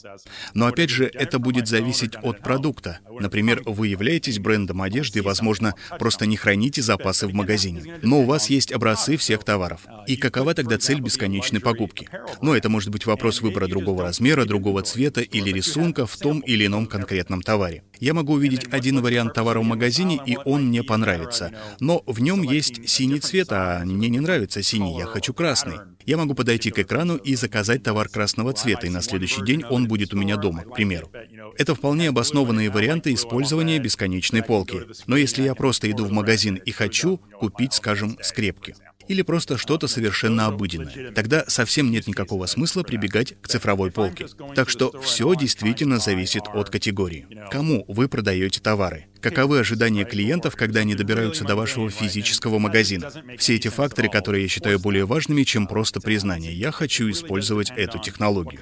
[0.53, 2.99] Но опять же, это будет зависеть от продукта.
[3.19, 7.99] Например, вы являетесь брендом одежды возможно, просто не храните запасы в магазине.
[8.01, 9.81] Но у вас есть образцы всех товаров.
[10.05, 12.09] И какова тогда цель бесконечной покупки?
[12.41, 16.65] Ну, это может быть вопрос выбора другого размера, другого цвета или рисунка в том или
[16.65, 17.83] ином конкретном товаре.
[17.99, 21.51] Я могу увидеть один вариант товара в магазине, и он мне понравится.
[21.79, 25.77] Но в нем есть синий цвет, а мне не нравится синий, я хочу красный.
[26.05, 29.87] Я могу подойти к экрану и заказать товар красного цвета, и на следующий день он
[29.87, 31.09] будет у меня дома, к примеру.
[31.57, 34.81] Это вполне обоснованные варианты использования бесконечной полки.
[35.07, 38.75] Но если я просто иду в магазин и хочу купить, скажем, скрепки,
[39.07, 41.11] или просто что-то совершенно обыденное.
[41.11, 44.27] Тогда совсем нет никакого смысла прибегать к цифровой полке.
[44.55, 47.27] Так что все действительно зависит от категории.
[47.51, 49.07] Кому вы продаете товары?
[49.23, 53.09] Каковы ожидания клиентов, когда они добираются до вашего физического магазина?
[53.37, 56.53] Все эти факторы, которые я считаю более важными, чем просто признание.
[56.53, 58.59] Я хочу использовать эту технологию.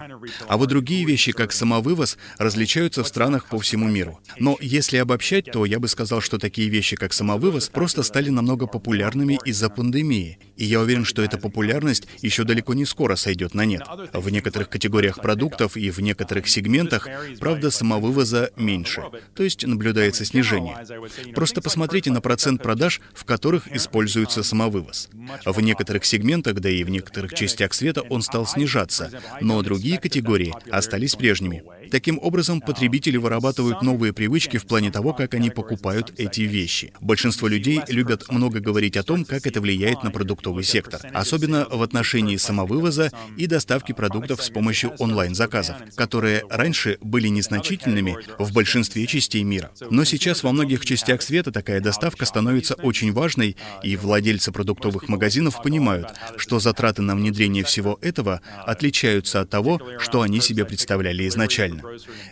[0.48, 4.20] А вот другие вещи, как самовывоз, различаются в странах по всему миру.
[4.38, 8.68] Но если обобщать, то я бы сказал, что такие вещи, как самовывоз, просто стали намного
[8.68, 10.38] популярными из-за пандемии.
[10.58, 13.82] И я уверен, что эта популярность еще далеко не скоро сойдет на нет.
[14.14, 17.08] В некоторых категориях продуктов и в некоторых сегментах,
[17.40, 19.02] правда, самовывоза меньше.
[19.34, 21.34] То есть наблюдается снижение движения.
[21.34, 25.10] Просто посмотрите на процент продаж, в которых используется самовывоз.
[25.46, 29.10] В некоторых сегментах, да и в некоторых частях света он стал снижаться,
[29.42, 31.64] но другие категории остались прежними.
[31.92, 36.94] Таким образом, потребители вырабатывают новые привычки в плане того, как они покупают эти вещи.
[37.02, 41.84] Большинство людей любят много говорить о том, как это влияет на продуктовый сектор, особенно в
[41.84, 49.44] отношении самовывоза и доставки продуктов с помощью онлайн-заказов, которые раньше были незначительными в большинстве частей
[49.44, 49.72] мира.
[49.90, 55.62] Но сейчас во многих частях света такая доставка становится очень важной, и владельцы продуктовых магазинов
[55.62, 61.81] понимают, что затраты на внедрение всего этого отличаются от того, что они себе представляли изначально.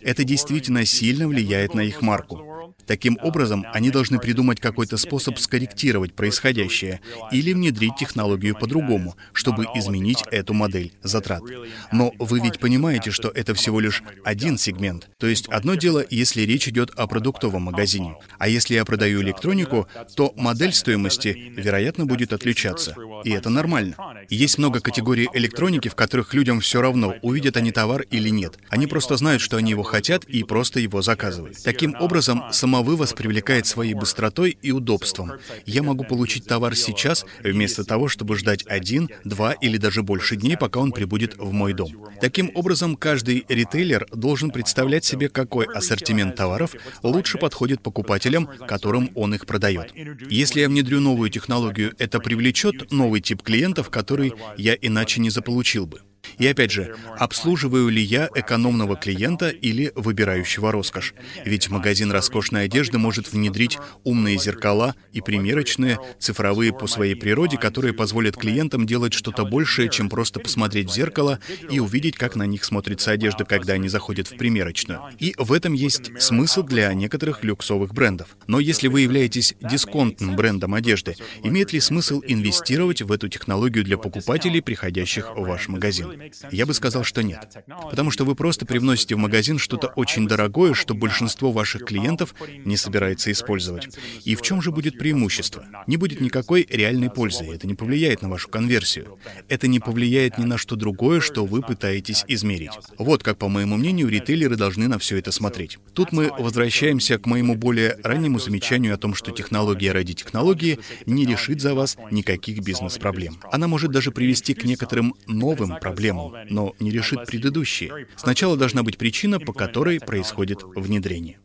[0.02, 2.49] Это действительно сильно влияет на их марку.
[2.90, 10.24] Таким образом, они должны придумать какой-то способ скорректировать происходящее или внедрить технологию по-другому, чтобы изменить
[10.32, 11.44] эту модель затрат.
[11.92, 15.08] Но вы ведь понимаете, что это всего лишь один сегмент.
[15.20, 19.88] То есть одно дело, если речь идет о продуктовом магазине, а если я продаю электронику,
[20.16, 22.96] то модель стоимости, вероятно, будет отличаться.
[23.24, 23.98] И это нормально.
[24.30, 28.58] Есть много категорий электроники, в которых людям все равно, увидят они товар или нет.
[28.70, 31.62] Они просто знают, что они его хотят и просто его заказывают.
[31.64, 35.34] Таким образом, сама Самовывоз привлекает своей быстротой и удобством.
[35.66, 40.56] Я могу получить товар сейчас, вместо того, чтобы ждать один, два или даже больше дней,
[40.56, 41.92] пока он прибудет в мой дом.
[42.22, 46.74] Таким образом, каждый ритейлер должен представлять себе, какой ассортимент товаров
[47.04, 49.92] лучше подходит покупателям, которым он их продает.
[50.30, 55.86] Если я внедрю новую технологию, это привлечет новый тип клиентов, который я иначе не заполучил
[55.86, 56.00] бы.
[56.38, 61.14] И опять же, обслуживаю ли я экономного клиента или выбирающего роскошь?
[61.46, 67.94] Ведь магазин роскошной одежды может внедрить умные зеркала и примерочные, цифровые по своей природе, которые
[67.94, 71.40] позволят клиентам делать что-то большее, чем просто посмотреть в зеркало
[71.70, 75.02] и увидеть, как на них смотрится одежда, когда они заходят в примерочную.
[75.20, 78.38] И в этом есть смысл для некоторых люксовых брендов.
[78.48, 83.98] Но если вы являетесь дисконтным брендом одежды, имеет ли смысл инвестировать в эту технологию для
[83.98, 86.09] покупателей, приходящих в ваш магазин?
[86.52, 87.64] Я бы сказал, что нет.
[87.90, 92.34] Потому что вы просто привносите в магазин что-то очень дорогое, что большинство ваших клиентов
[92.66, 93.90] не собирается использовать.
[94.24, 95.66] И в чем же будет преимущество?
[95.88, 99.18] Не будет никакой реальной пользы, это не повлияет на вашу конверсию.
[99.48, 102.72] Это не повлияет ни на что другое, что вы пытаетесь измерить.
[102.98, 105.78] Вот как, по моему мнению, ритейлеры должны на все это смотреть.
[105.94, 111.26] Тут мы возвращаемся к моему более раннему замечанию о том, что технология ради технологии не
[111.26, 113.38] решит за вас никаких бизнес-проблем.
[113.52, 118.08] Она может даже привести к некоторым новым проблемам проблему, но не решит предыдущие.
[118.16, 121.40] Сначала должна быть причина, по которой происходит внедрение.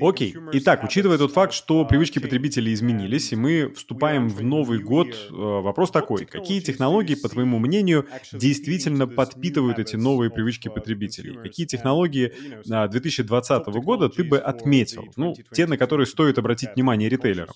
[0.00, 0.34] Окей.
[0.54, 5.32] Итак, учитывая тот факт, что привычки потребителей изменились, и мы вступаем в Новый год, э,
[5.32, 6.26] вопрос такой.
[6.26, 11.36] Какие технологии, по твоему мнению, действительно подпитывают эти новые привычки потребителей?
[11.36, 12.32] Какие технологии
[12.64, 15.04] 2020 года ты бы отметил?
[15.16, 17.54] Ну, те, на которые стоит обратить внимание ритейлерам.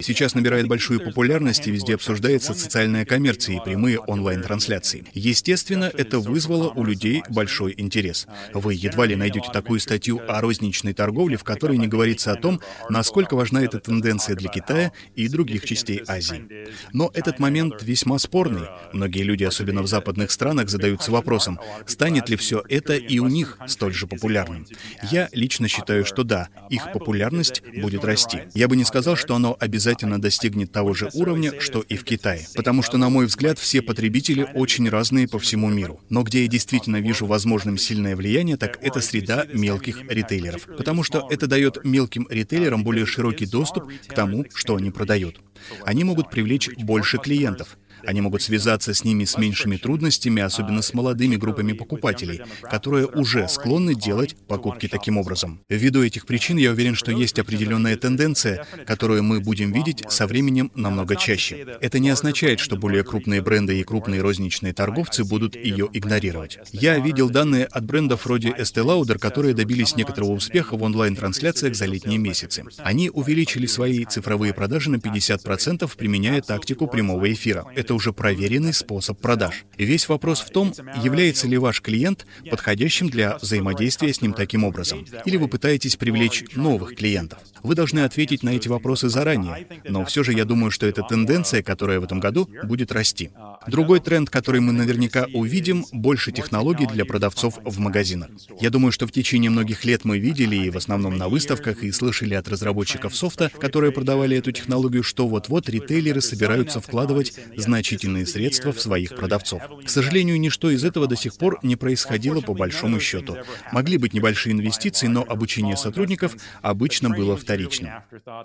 [0.00, 5.04] Сейчас набирает большую популярность и везде обсуждается социальная коммерция и прямые онлайн-трансляции.
[5.14, 8.26] Естественно, это вызвало у людей большой интерес.
[8.52, 12.60] Вы едва ли найдете такую статью о розничной торговле, в которой не говорится о том,
[12.88, 16.68] насколько важна эта тенденция для Китая и других частей Азии.
[16.92, 18.68] Но этот момент весьма спорный.
[18.92, 23.58] Многие люди, особенно в западных странах, задаются вопросом, станет ли все это и у них
[23.66, 24.66] столь же популярным.
[25.10, 28.42] Я лично считаю, что да, их популярность будет расти.
[28.54, 32.46] Я бы не сказал, что оно обязательно достигнет того же уровня, что и в Китае.
[32.54, 36.00] Потому что, на мой взгляд, все потребители очень разные по всему миру.
[36.08, 40.66] Но где я действительно вижу возможным сильное влияние, так это среда мелких ритейлеров.
[40.76, 45.40] Потому что это дает мелким ритейлерам более широкий доступ к тому, что они продают.
[45.84, 47.78] Они могут привлечь больше клиентов.
[48.04, 53.48] Они могут связаться с ними с меньшими трудностями, особенно с молодыми группами покупателей, которые уже
[53.48, 55.60] склонны делать покупки таким образом.
[55.68, 60.70] Ввиду этих причин я уверен, что есть определенная тенденция, которую мы будем видеть со временем
[60.74, 61.66] намного чаще.
[61.80, 66.58] Это не означает, что более крупные бренды и крупные розничные торговцы будут ее игнорировать.
[66.72, 71.86] Я видел данные от брендов вроде Estee Lauder, которые добились некоторого успеха в онлайн-трансляциях за
[71.86, 72.64] летние месяцы.
[72.78, 77.64] Они увеличили свои цифровые продажи на 50%, применяя тактику прямого эфира.
[77.74, 79.64] Это это уже проверенный способ продаж.
[79.76, 80.72] Весь вопрос в том,
[81.02, 85.04] является ли ваш клиент подходящим для взаимодействия с ним таким образом.
[85.24, 87.40] Или вы пытаетесь привлечь новых клиентов.
[87.64, 89.66] Вы должны ответить на эти вопросы заранее.
[89.88, 93.30] Но все же я думаю, что это тенденция, которая в этом году будет расти.
[93.66, 98.30] Другой тренд, который мы наверняка увидим, больше технологий для продавцов в магазинах.
[98.60, 101.90] Я думаю, что в течение многих лет мы видели, и в основном на выставках, и
[101.90, 108.26] слышали от разработчиков софта, которые продавали эту технологию, что вот-вот ритейлеры собираются вкладывать значительные значительные
[108.26, 109.62] средства в своих продавцов.
[109.86, 113.38] К сожалению, ничто из этого до сих пор не происходило по большому счету.
[113.72, 117.90] Могли быть небольшие инвестиции, но обучение сотрудников обычно было вторичным.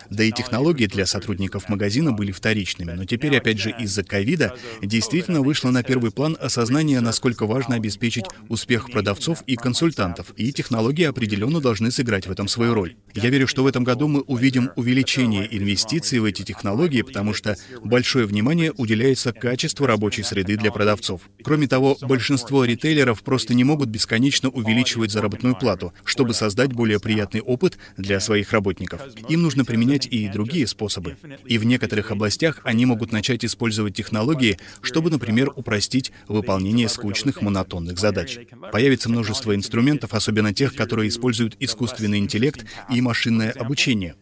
[0.10, 5.42] Да и технологии для сотрудников магазина были вторичными, но теперь, опять же, из-за ковида действительно
[5.42, 11.60] вышло на первый план осознание, насколько важно обеспечить успех продавцов и консультантов, и технологии определенно
[11.60, 12.96] должны сыграть в этом свою роль.
[13.14, 17.58] Я верю, что в этом году мы увидим увеличение инвестиций в эти технологии, потому что
[17.84, 21.22] большое внимание уделяется улучшается качество рабочей среды для продавцов.
[21.44, 27.42] Кроме того, большинство ритейлеров просто не могут бесконечно увеличивать заработную плату, чтобы создать более приятный
[27.42, 29.02] опыт для своих работников.
[29.30, 31.18] Им нужно применять и другие способы.
[31.46, 38.00] И в некоторых областях они могут начать использовать технологии, чтобы, например, упростить выполнение скучных монотонных
[38.00, 38.40] задач.
[38.72, 44.16] Появится множество инструментов, особенно тех, которые используют искусственный интеллект и машинное обучение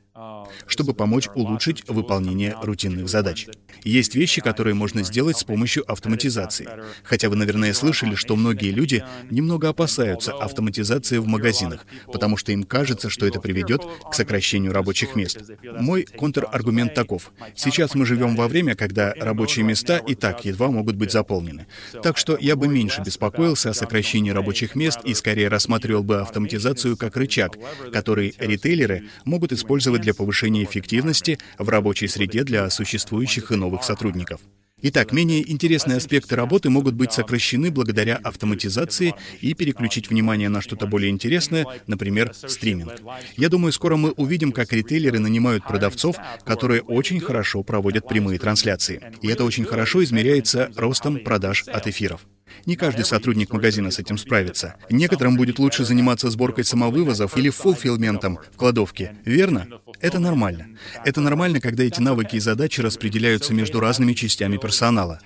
[0.67, 3.47] чтобы помочь улучшить выполнение рутинных задач.
[3.83, 6.67] Есть вещи, которые можно сделать с помощью автоматизации.
[7.03, 12.63] Хотя вы, наверное, слышали, что многие люди немного опасаются автоматизации в магазинах, потому что им
[12.63, 15.39] кажется, что это приведет к сокращению рабочих мест.
[15.79, 17.31] Мой контраргумент таков.
[17.55, 21.67] Сейчас мы живем во время, когда рабочие места и так едва могут быть заполнены.
[22.01, 26.97] Так что я бы меньше беспокоился о сокращении рабочих мест и скорее рассматривал бы автоматизацию
[26.97, 27.57] как рычаг,
[27.91, 30.32] который ритейлеры могут использовать для повышения
[30.63, 34.41] эффективности в рабочей среде для существующих и новых сотрудников.
[34.85, 40.87] Итак, менее интересные аспекты работы могут быть сокращены благодаря автоматизации и переключить внимание на что-то
[40.87, 42.95] более интересное, например, стриминг.
[43.37, 49.01] Я думаю, скоро мы увидим, как ритейлеры нанимают продавцов, которые очень хорошо проводят прямые трансляции.
[49.21, 52.25] И это очень хорошо измеряется ростом продаж от эфиров.
[52.65, 54.75] Не каждый сотрудник магазина с этим справится.
[54.89, 59.67] Некоторым будет лучше заниматься сборкой самовывозов или фулфилментом в кладовке, верно?
[59.99, 60.67] Это нормально.
[61.05, 65.19] Это нормально, когда эти навыки и задачи распределяются между разными частями персонала.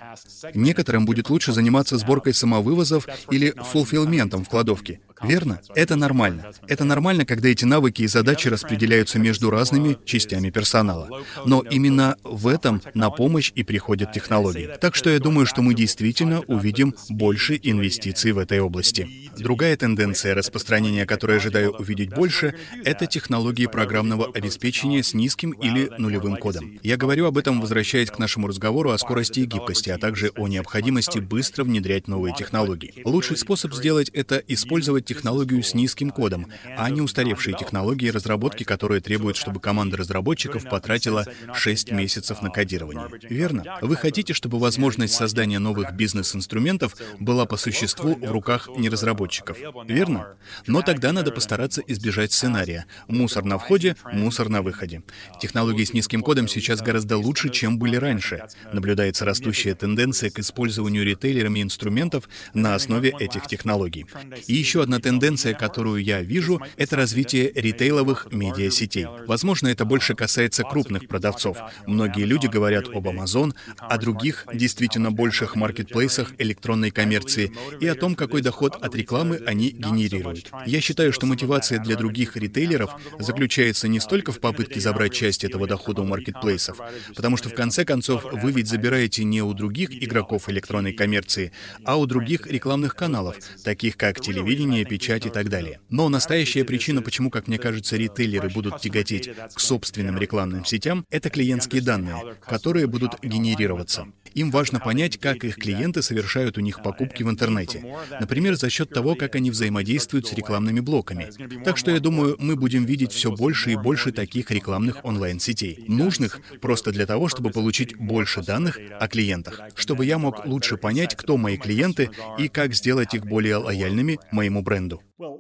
[0.54, 5.00] Некоторым будет лучше заниматься сборкой самовывозов или фулфилментом в кладовке.
[5.22, 5.60] Верно?
[5.76, 6.52] Это нормально.
[6.68, 11.10] Это нормально, когда эти навыки и задачи распределяются между разными частями персонала.
[11.46, 14.70] Но именно в этом на помощь и приходят технологии.
[14.80, 19.08] Так что я думаю, что мы действительно увидим больше инвестиций в этой области.
[19.38, 26.38] Другая тенденция распространения, которую ожидаю увидеть больше, это технологии программного обеспечения с низким или нулевым
[26.38, 26.80] кодом.
[26.84, 30.48] Я говорю об этом, возвращаясь к нашему разговору о скорости и гибкости, а также о
[30.48, 32.94] необходимости быстро внедрять новые технологии.
[33.04, 36.48] Лучший способ сделать это— использовать технологию с низким кодом,
[36.78, 43.08] а не устаревшие технологии разработки, которые требуют, чтобы команда разработчиков потратила 6 месяцев на кодирование.
[43.30, 43.80] Верно?
[43.82, 49.58] Вы хотите, чтобы возможность создания новых бизнес-инструментов была по существу в руках не разработчиков.
[49.88, 50.36] Верно?
[50.68, 52.86] Но тогда надо постараться избежать сценария.
[53.08, 55.04] Мусор на входе, мусор на выходе.
[55.42, 58.44] Технологии с низким кодом сейчас гораздо лучше, чем были раньше.
[58.74, 64.06] Наблюдается растущая тенденция к использованию ритейлерами инструментов на основе этих технологий.
[64.48, 69.08] И еще одна одна тенденция, которую я вижу, это развитие ритейловых медиасетей.
[69.28, 71.58] Возможно, это больше касается крупных продавцов.
[71.86, 78.16] Многие люди говорят об Amazon, о других, действительно больших маркетплейсах электронной коммерции и о том,
[78.16, 80.52] какой доход от рекламы они генерируют.
[80.66, 85.68] Я считаю, что мотивация для других ритейлеров заключается не столько в попытке забрать часть этого
[85.68, 86.80] дохода у маркетплейсов,
[87.16, 91.52] потому что в конце концов вы ведь забираете не у других игроков электронной коммерции,
[91.84, 95.80] а у других рекламных каналов, таких как телевидение, печать и так далее.
[95.90, 101.30] Но настоящая причина, почему, как мне кажется, ритейлеры будут тяготеть к собственным рекламным сетям, это
[101.30, 104.08] клиентские данные, которые будут генерироваться.
[104.34, 107.84] Им важно понять, как их клиенты совершают у них покупки в интернете.
[108.20, 111.30] Например, за счет того, как они взаимодействуют с рекламными блоками.
[111.64, 116.40] Так что я думаю, мы будем видеть все больше и больше таких рекламных онлайн-сетей, нужных
[116.62, 121.38] просто для того, чтобы получить больше данных о клиентах, чтобы я мог лучше понять, кто
[121.38, 124.77] мои клиенты и как сделать их более лояльными моему бренду.
[125.18, 125.37] Well.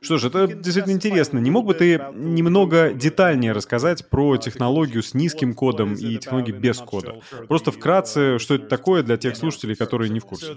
[0.00, 1.38] Что ж, это действительно интересно.
[1.38, 6.78] Не мог бы ты немного детальнее рассказать про технологию с низким кодом и технологию без
[6.78, 7.20] кода?
[7.48, 10.54] Просто вкратце, что это такое для тех слушателей, которые не в курсе.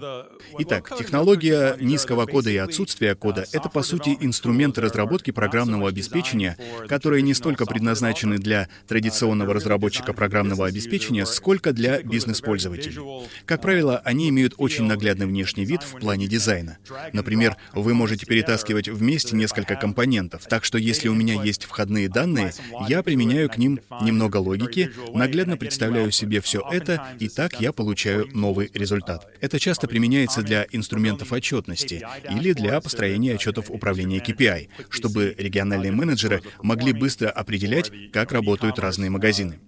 [0.58, 6.56] Итак, технология низкого кода и отсутствия кода— это, по сути, инструменты разработки программного обеспечения,
[6.88, 13.26] которые не столько предназначены для традиционного разработчика программного обеспечения, сколько для бизнес-пользователей.
[13.44, 16.78] Как правило, они имеют очень наглядный внешний вид в плане дизайна.
[17.12, 22.52] Например, вы можете перетаскивать вместе несколько компонентов, так что если у меня есть входные данные,
[22.88, 28.28] я применяю к ним немного логики, наглядно представляю себе все это, и так я получаю
[28.32, 29.26] новый результат.
[29.40, 36.42] Это часто применяется для инструментов отчетности или для построения отчетов управления KPI, чтобы региональные менеджеры
[36.62, 39.58] могли быстро определять, как работают разные магазины.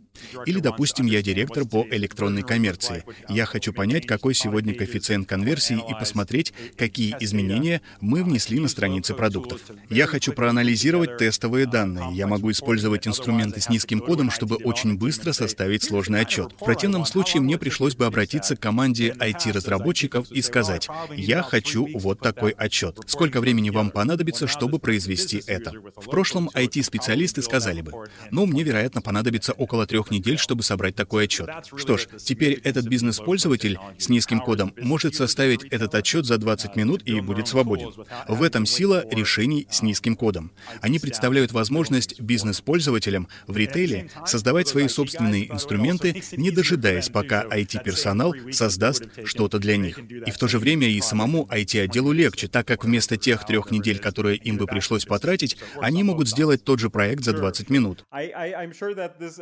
[0.47, 3.05] Или, допустим, я директор по электронной коммерции.
[3.29, 9.15] Я хочу понять, какой сегодня коэффициент конверсии и посмотреть, какие изменения мы внесли на странице
[9.15, 9.61] продуктов.
[9.91, 12.15] Я хочу проанализировать тестовые данные.
[12.15, 16.53] Я могу использовать инструменты с низким кодом, чтобы очень быстро составить сложный отчет.
[16.61, 22.21] В противном случае мне пришлось бы обратиться к команде IT-разработчиков и сказать, я хочу вот
[22.21, 22.99] такой отчет.
[23.07, 25.73] Сколько времени вам понадобится, чтобы произвести это?
[25.97, 27.93] В прошлом IT-специалисты сказали бы,
[28.31, 31.49] ну, мне, вероятно, понадобится около трех трех недель, чтобы собрать такой отчет.
[31.77, 37.03] Что ж, теперь этот бизнес-пользователь с низким кодом может составить этот отчет за 20 минут
[37.05, 37.93] и будет свободен.
[38.27, 40.51] В этом сила решений с низким кодом.
[40.81, 49.05] Они представляют возможность бизнес-пользователям в ритейле создавать свои собственные инструменты, не дожидаясь, пока IT-персонал создаст
[49.25, 49.99] что-то для них.
[49.99, 53.99] И в то же время и самому IT-отделу легче, так как вместо тех трех недель,
[53.99, 58.05] которые им бы пришлось потратить, они могут сделать тот же проект за 20 минут.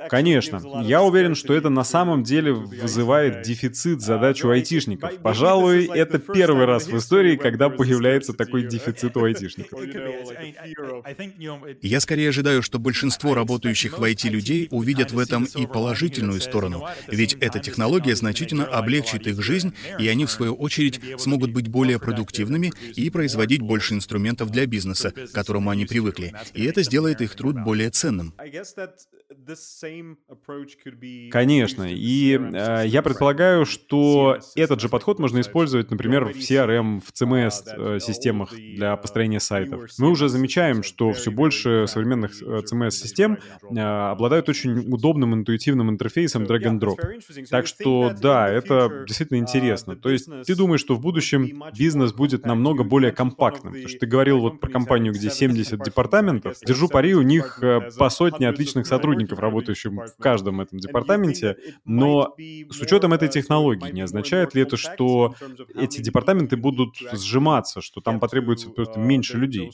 [0.08, 0.88] Конечно, Конечно.
[0.88, 5.18] Я уверен, что это на самом деле вызывает дефицит задач у айтишников.
[5.22, 9.80] Пожалуй, это первый раз в истории, когда появляется такой дефицит у айтишников.
[11.82, 16.86] Я скорее ожидаю, что большинство работающих в IT людей увидят в этом и положительную сторону,
[17.08, 21.98] ведь эта технология значительно облегчит их жизнь, и они, в свою очередь, смогут быть более
[21.98, 27.34] продуктивными и производить больше инструментов для бизнеса, к которому они привыкли, и это сделает их
[27.34, 28.34] труд более ценным.
[31.30, 37.12] Конечно, и э, я предполагаю, что этот же подход можно использовать, например, в CRM, в
[37.12, 39.90] CMS-системах э, для построения сайтов.
[39.98, 43.38] Мы уже замечаем, что все больше современных CMS-систем
[43.70, 47.46] э, обладают очень удобным интуитивным интерфейсом drag and drop.
[47.50, 49.96] Так что да, это действительно интересно.
[49.96, 53.72] То есть ты думаешь, что в будущем бизнес будет намного более компактным?
[53.72, 56.58] Потому что ты говорил вот про компанию, где 70 департаментов.
[56.64, 57.60] Держу пари, у них
[57.98, 62.34] по сотне отличных сотрудников, работающих в каждом этом департаменте, но
[62.70, 65.34] с учетом этой технологии не означает ли это, что
[65.74, 69.70] эти департаменты будут сжиматься, что там потребуется просто меньше людей?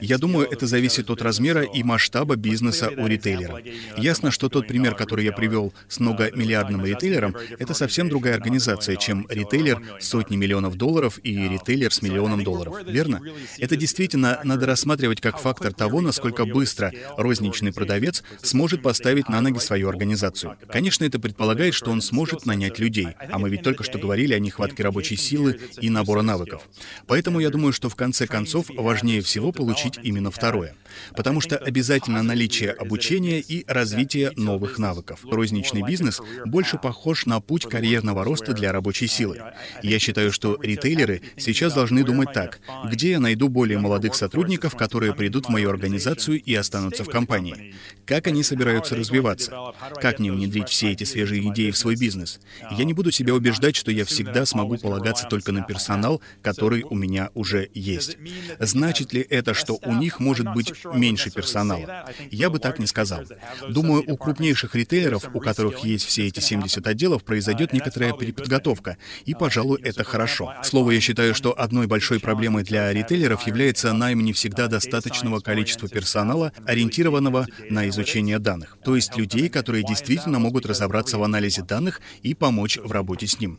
[0.00, 3.62] Я думаю, это зависит от размера и масштаба бизнеса у ритейлера.
[3.96, 9.26] Ясно, что тот пример, который я привел с многомиллиардным ритейлером, это совсем другая организация, чем
[9.28, 13.20] ритейлер с сотней миллионов долларов и ритейлер с миллионом долларов, верно?
[13.58, 19.58] Это действительно надо рассматривать как фактор того, насколько быстро розничный продавец сможет поставить на ноги
[19.58, 20.56] свою организацию.
[20.68, 24.38] Конечно, это предполагает, что он сможет нанять людей, а мы ведь только что говорили о
[24.38, 26.68] нехватке рабочей силы и набора навыков.
[27.08, 30.76] Поэтому я думаю, что в конце концов важнее всего получить именно второе.
[31.16, 35.20] Потому что обязательно наличие обучения и развитие новых навыков.
[35.24, 39.42] Розничный бизнес больше похож на путь карьерного роста для рабочей силы.
[39.82, 42.60] Я считаю, что ритейлеры сейчас должны думать так.
[42.88, 46.03] Где я найду более молодых сотрудников, которые придут в мою организацию
[46.44, 47.74] и останутся в компании.
[48.06, 49.72] Как они собираются развиваться?
[50.00, 52.40] Как мне внедрить все эти свежие идеи в свой бизнес?
[52.70, 56.94] Я не буду себя убеждать, что я всегда смогу полагаться только на персонал, который у
[56.94, 58.18] меня уже есть.
[58.58, 62.06] Значит ли это, что у них может быть меньше персонала?
[62.30, 63.24] Я бы так не сказал.
[63.68, 69.34] Думаю, у крупнейших ритейлеров, у которых есть все эти 70 отделов, произойдет некоторая переподготовка, и,
[69.34, 70.54] пожалуй, это хорошо.
[70.62, 75.88] Слово, я считаю, что одной большой проблемой для ритейлеров является найм не всегда достаточного количества
[75.94, 82.00] персонала, ориентированного на изучение данных, то есть людей, которые действительно могут разобраться в анализе данных
[82.22, 83.58] и помочь в работе с ним.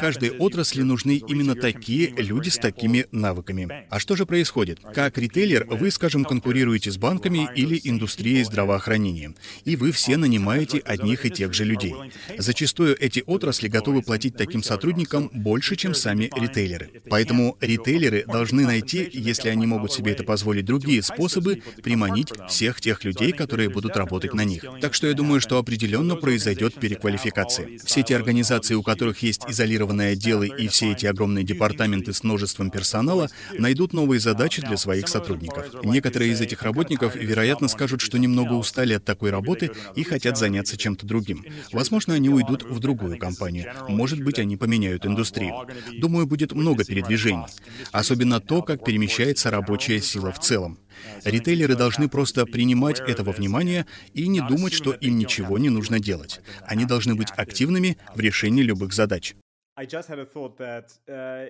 [0.00, 3.86] Каждой отрасли нужны именно такие люди с такими навыками.
[3.90, 4.80] А что же происходит?
[4.94, 9.34] Как ритейлер вы, скажем, конкурируете с банками или индустрией здравоохранения,
[9.64, 11.94] и вы все нанимаете одних и тех же людей.
[12.38, 17.02] Зачастую эти отрасли готовы платить таким сотрудникам больше, чем сами ритейлеры.
[17.08, 23.04] Поэтому ритейлеры должны найти, если они могут себе это позволить, другие способы приманить всех тех
[23.04, 24.64] людей, которые будут работать на них.
[24.80, 27.78] Так что я думаю, что определенно произойдет переквалификация.
[27.84, 32.70] Все эти организации, у которых есть изолированные отделы и все эти огромные департаменты с множеством
[32.70, 33.28] персонала
[33.58, 35.84] найдут новые задачи для своих сотрудников.
[35.84, 40.76] Некоторые из этих работников, вероятно, скажут, что немного устали от такой работы и хотят заняться
[40.76, 41.44] чем-то другим.
[41.72, 43.72] Возможно, они уйдут в другую компанию.
[43.88, 45.66] Может быть, они поменяют индустрию.
[45.98, 47.46] Думаю, будет много передвижений.
[47.92, 50.78] Особенно то, как перемещается рабочая сила в целом.
[51.24, 56.40] Ритейлеры должны просто принимать этого внимания и не думать, что им ничего не нужно делать.
[56.66, 59.34] Они должны быть активными в решении любых задач.
[59.76, 61.48] Uh,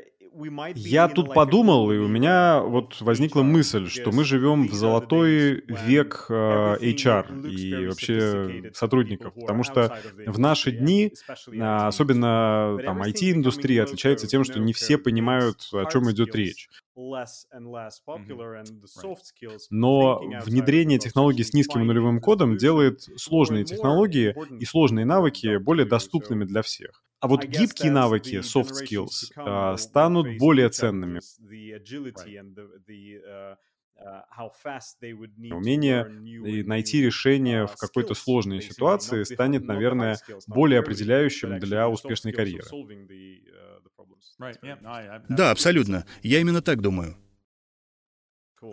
[0.76, 6.24] Я тут подумал, и у меня вот возникла мысль, что мы живем в золотой век
[6.30, 11.12] HR э, и вообще сотрудников, потому что в наши дни,
[11.60, 16.70] а, особенно там IT-индустрия отличается тем, что не все понимают, о чем идет речь.
[19.70, 25.86] Но внедрение технологий с низким и нулевым кодом делает сложные технологии и сложные навыки более
[25.86, 27.03] доступными для всех.
[27.24, 31.20] А вот гибкие навыки, soft skills, а, станут более ценными.
[35.50, 36.06] Умение
[36.66, 42.68] найти решение в какой-то сложной ситуации станет, наверное, более определяющим для успешной карьеры.
[45.30, 46.04] Да, абсолютно.
[46.22, 47.16] Я именно так думаю.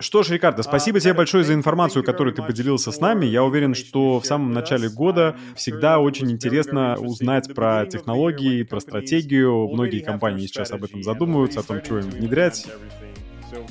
[0.00, 3.26] Что ж, Рикардо, спасибо тебе большое за информацию, которую ты поделился с нами.
[3.26, 9.68] Я уверен, что в самом начале года всегда очень интересно узнать про технологии, про стратегию.
[9.68, 12.66] Многие компании сейчас об этом задумываются, о том, что им внедрять.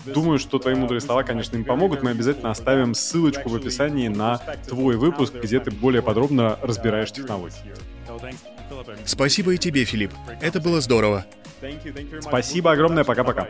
[0.06, 2.04] Думаю, что твои мудрые слова, конечно, им помогут.
[2.04, 7.56] Мы обязательно оставим ссылочку в описании на твой выпуск, где ты более подробно разбираешь технологии.
[9.06, 10.12] Спасибо и тебе, Филипп.
[10.40, 11.26] Это было здорово.
[12.22, 13.04] Спасибо огромное.
[13.04, 13.48] Пока-пока.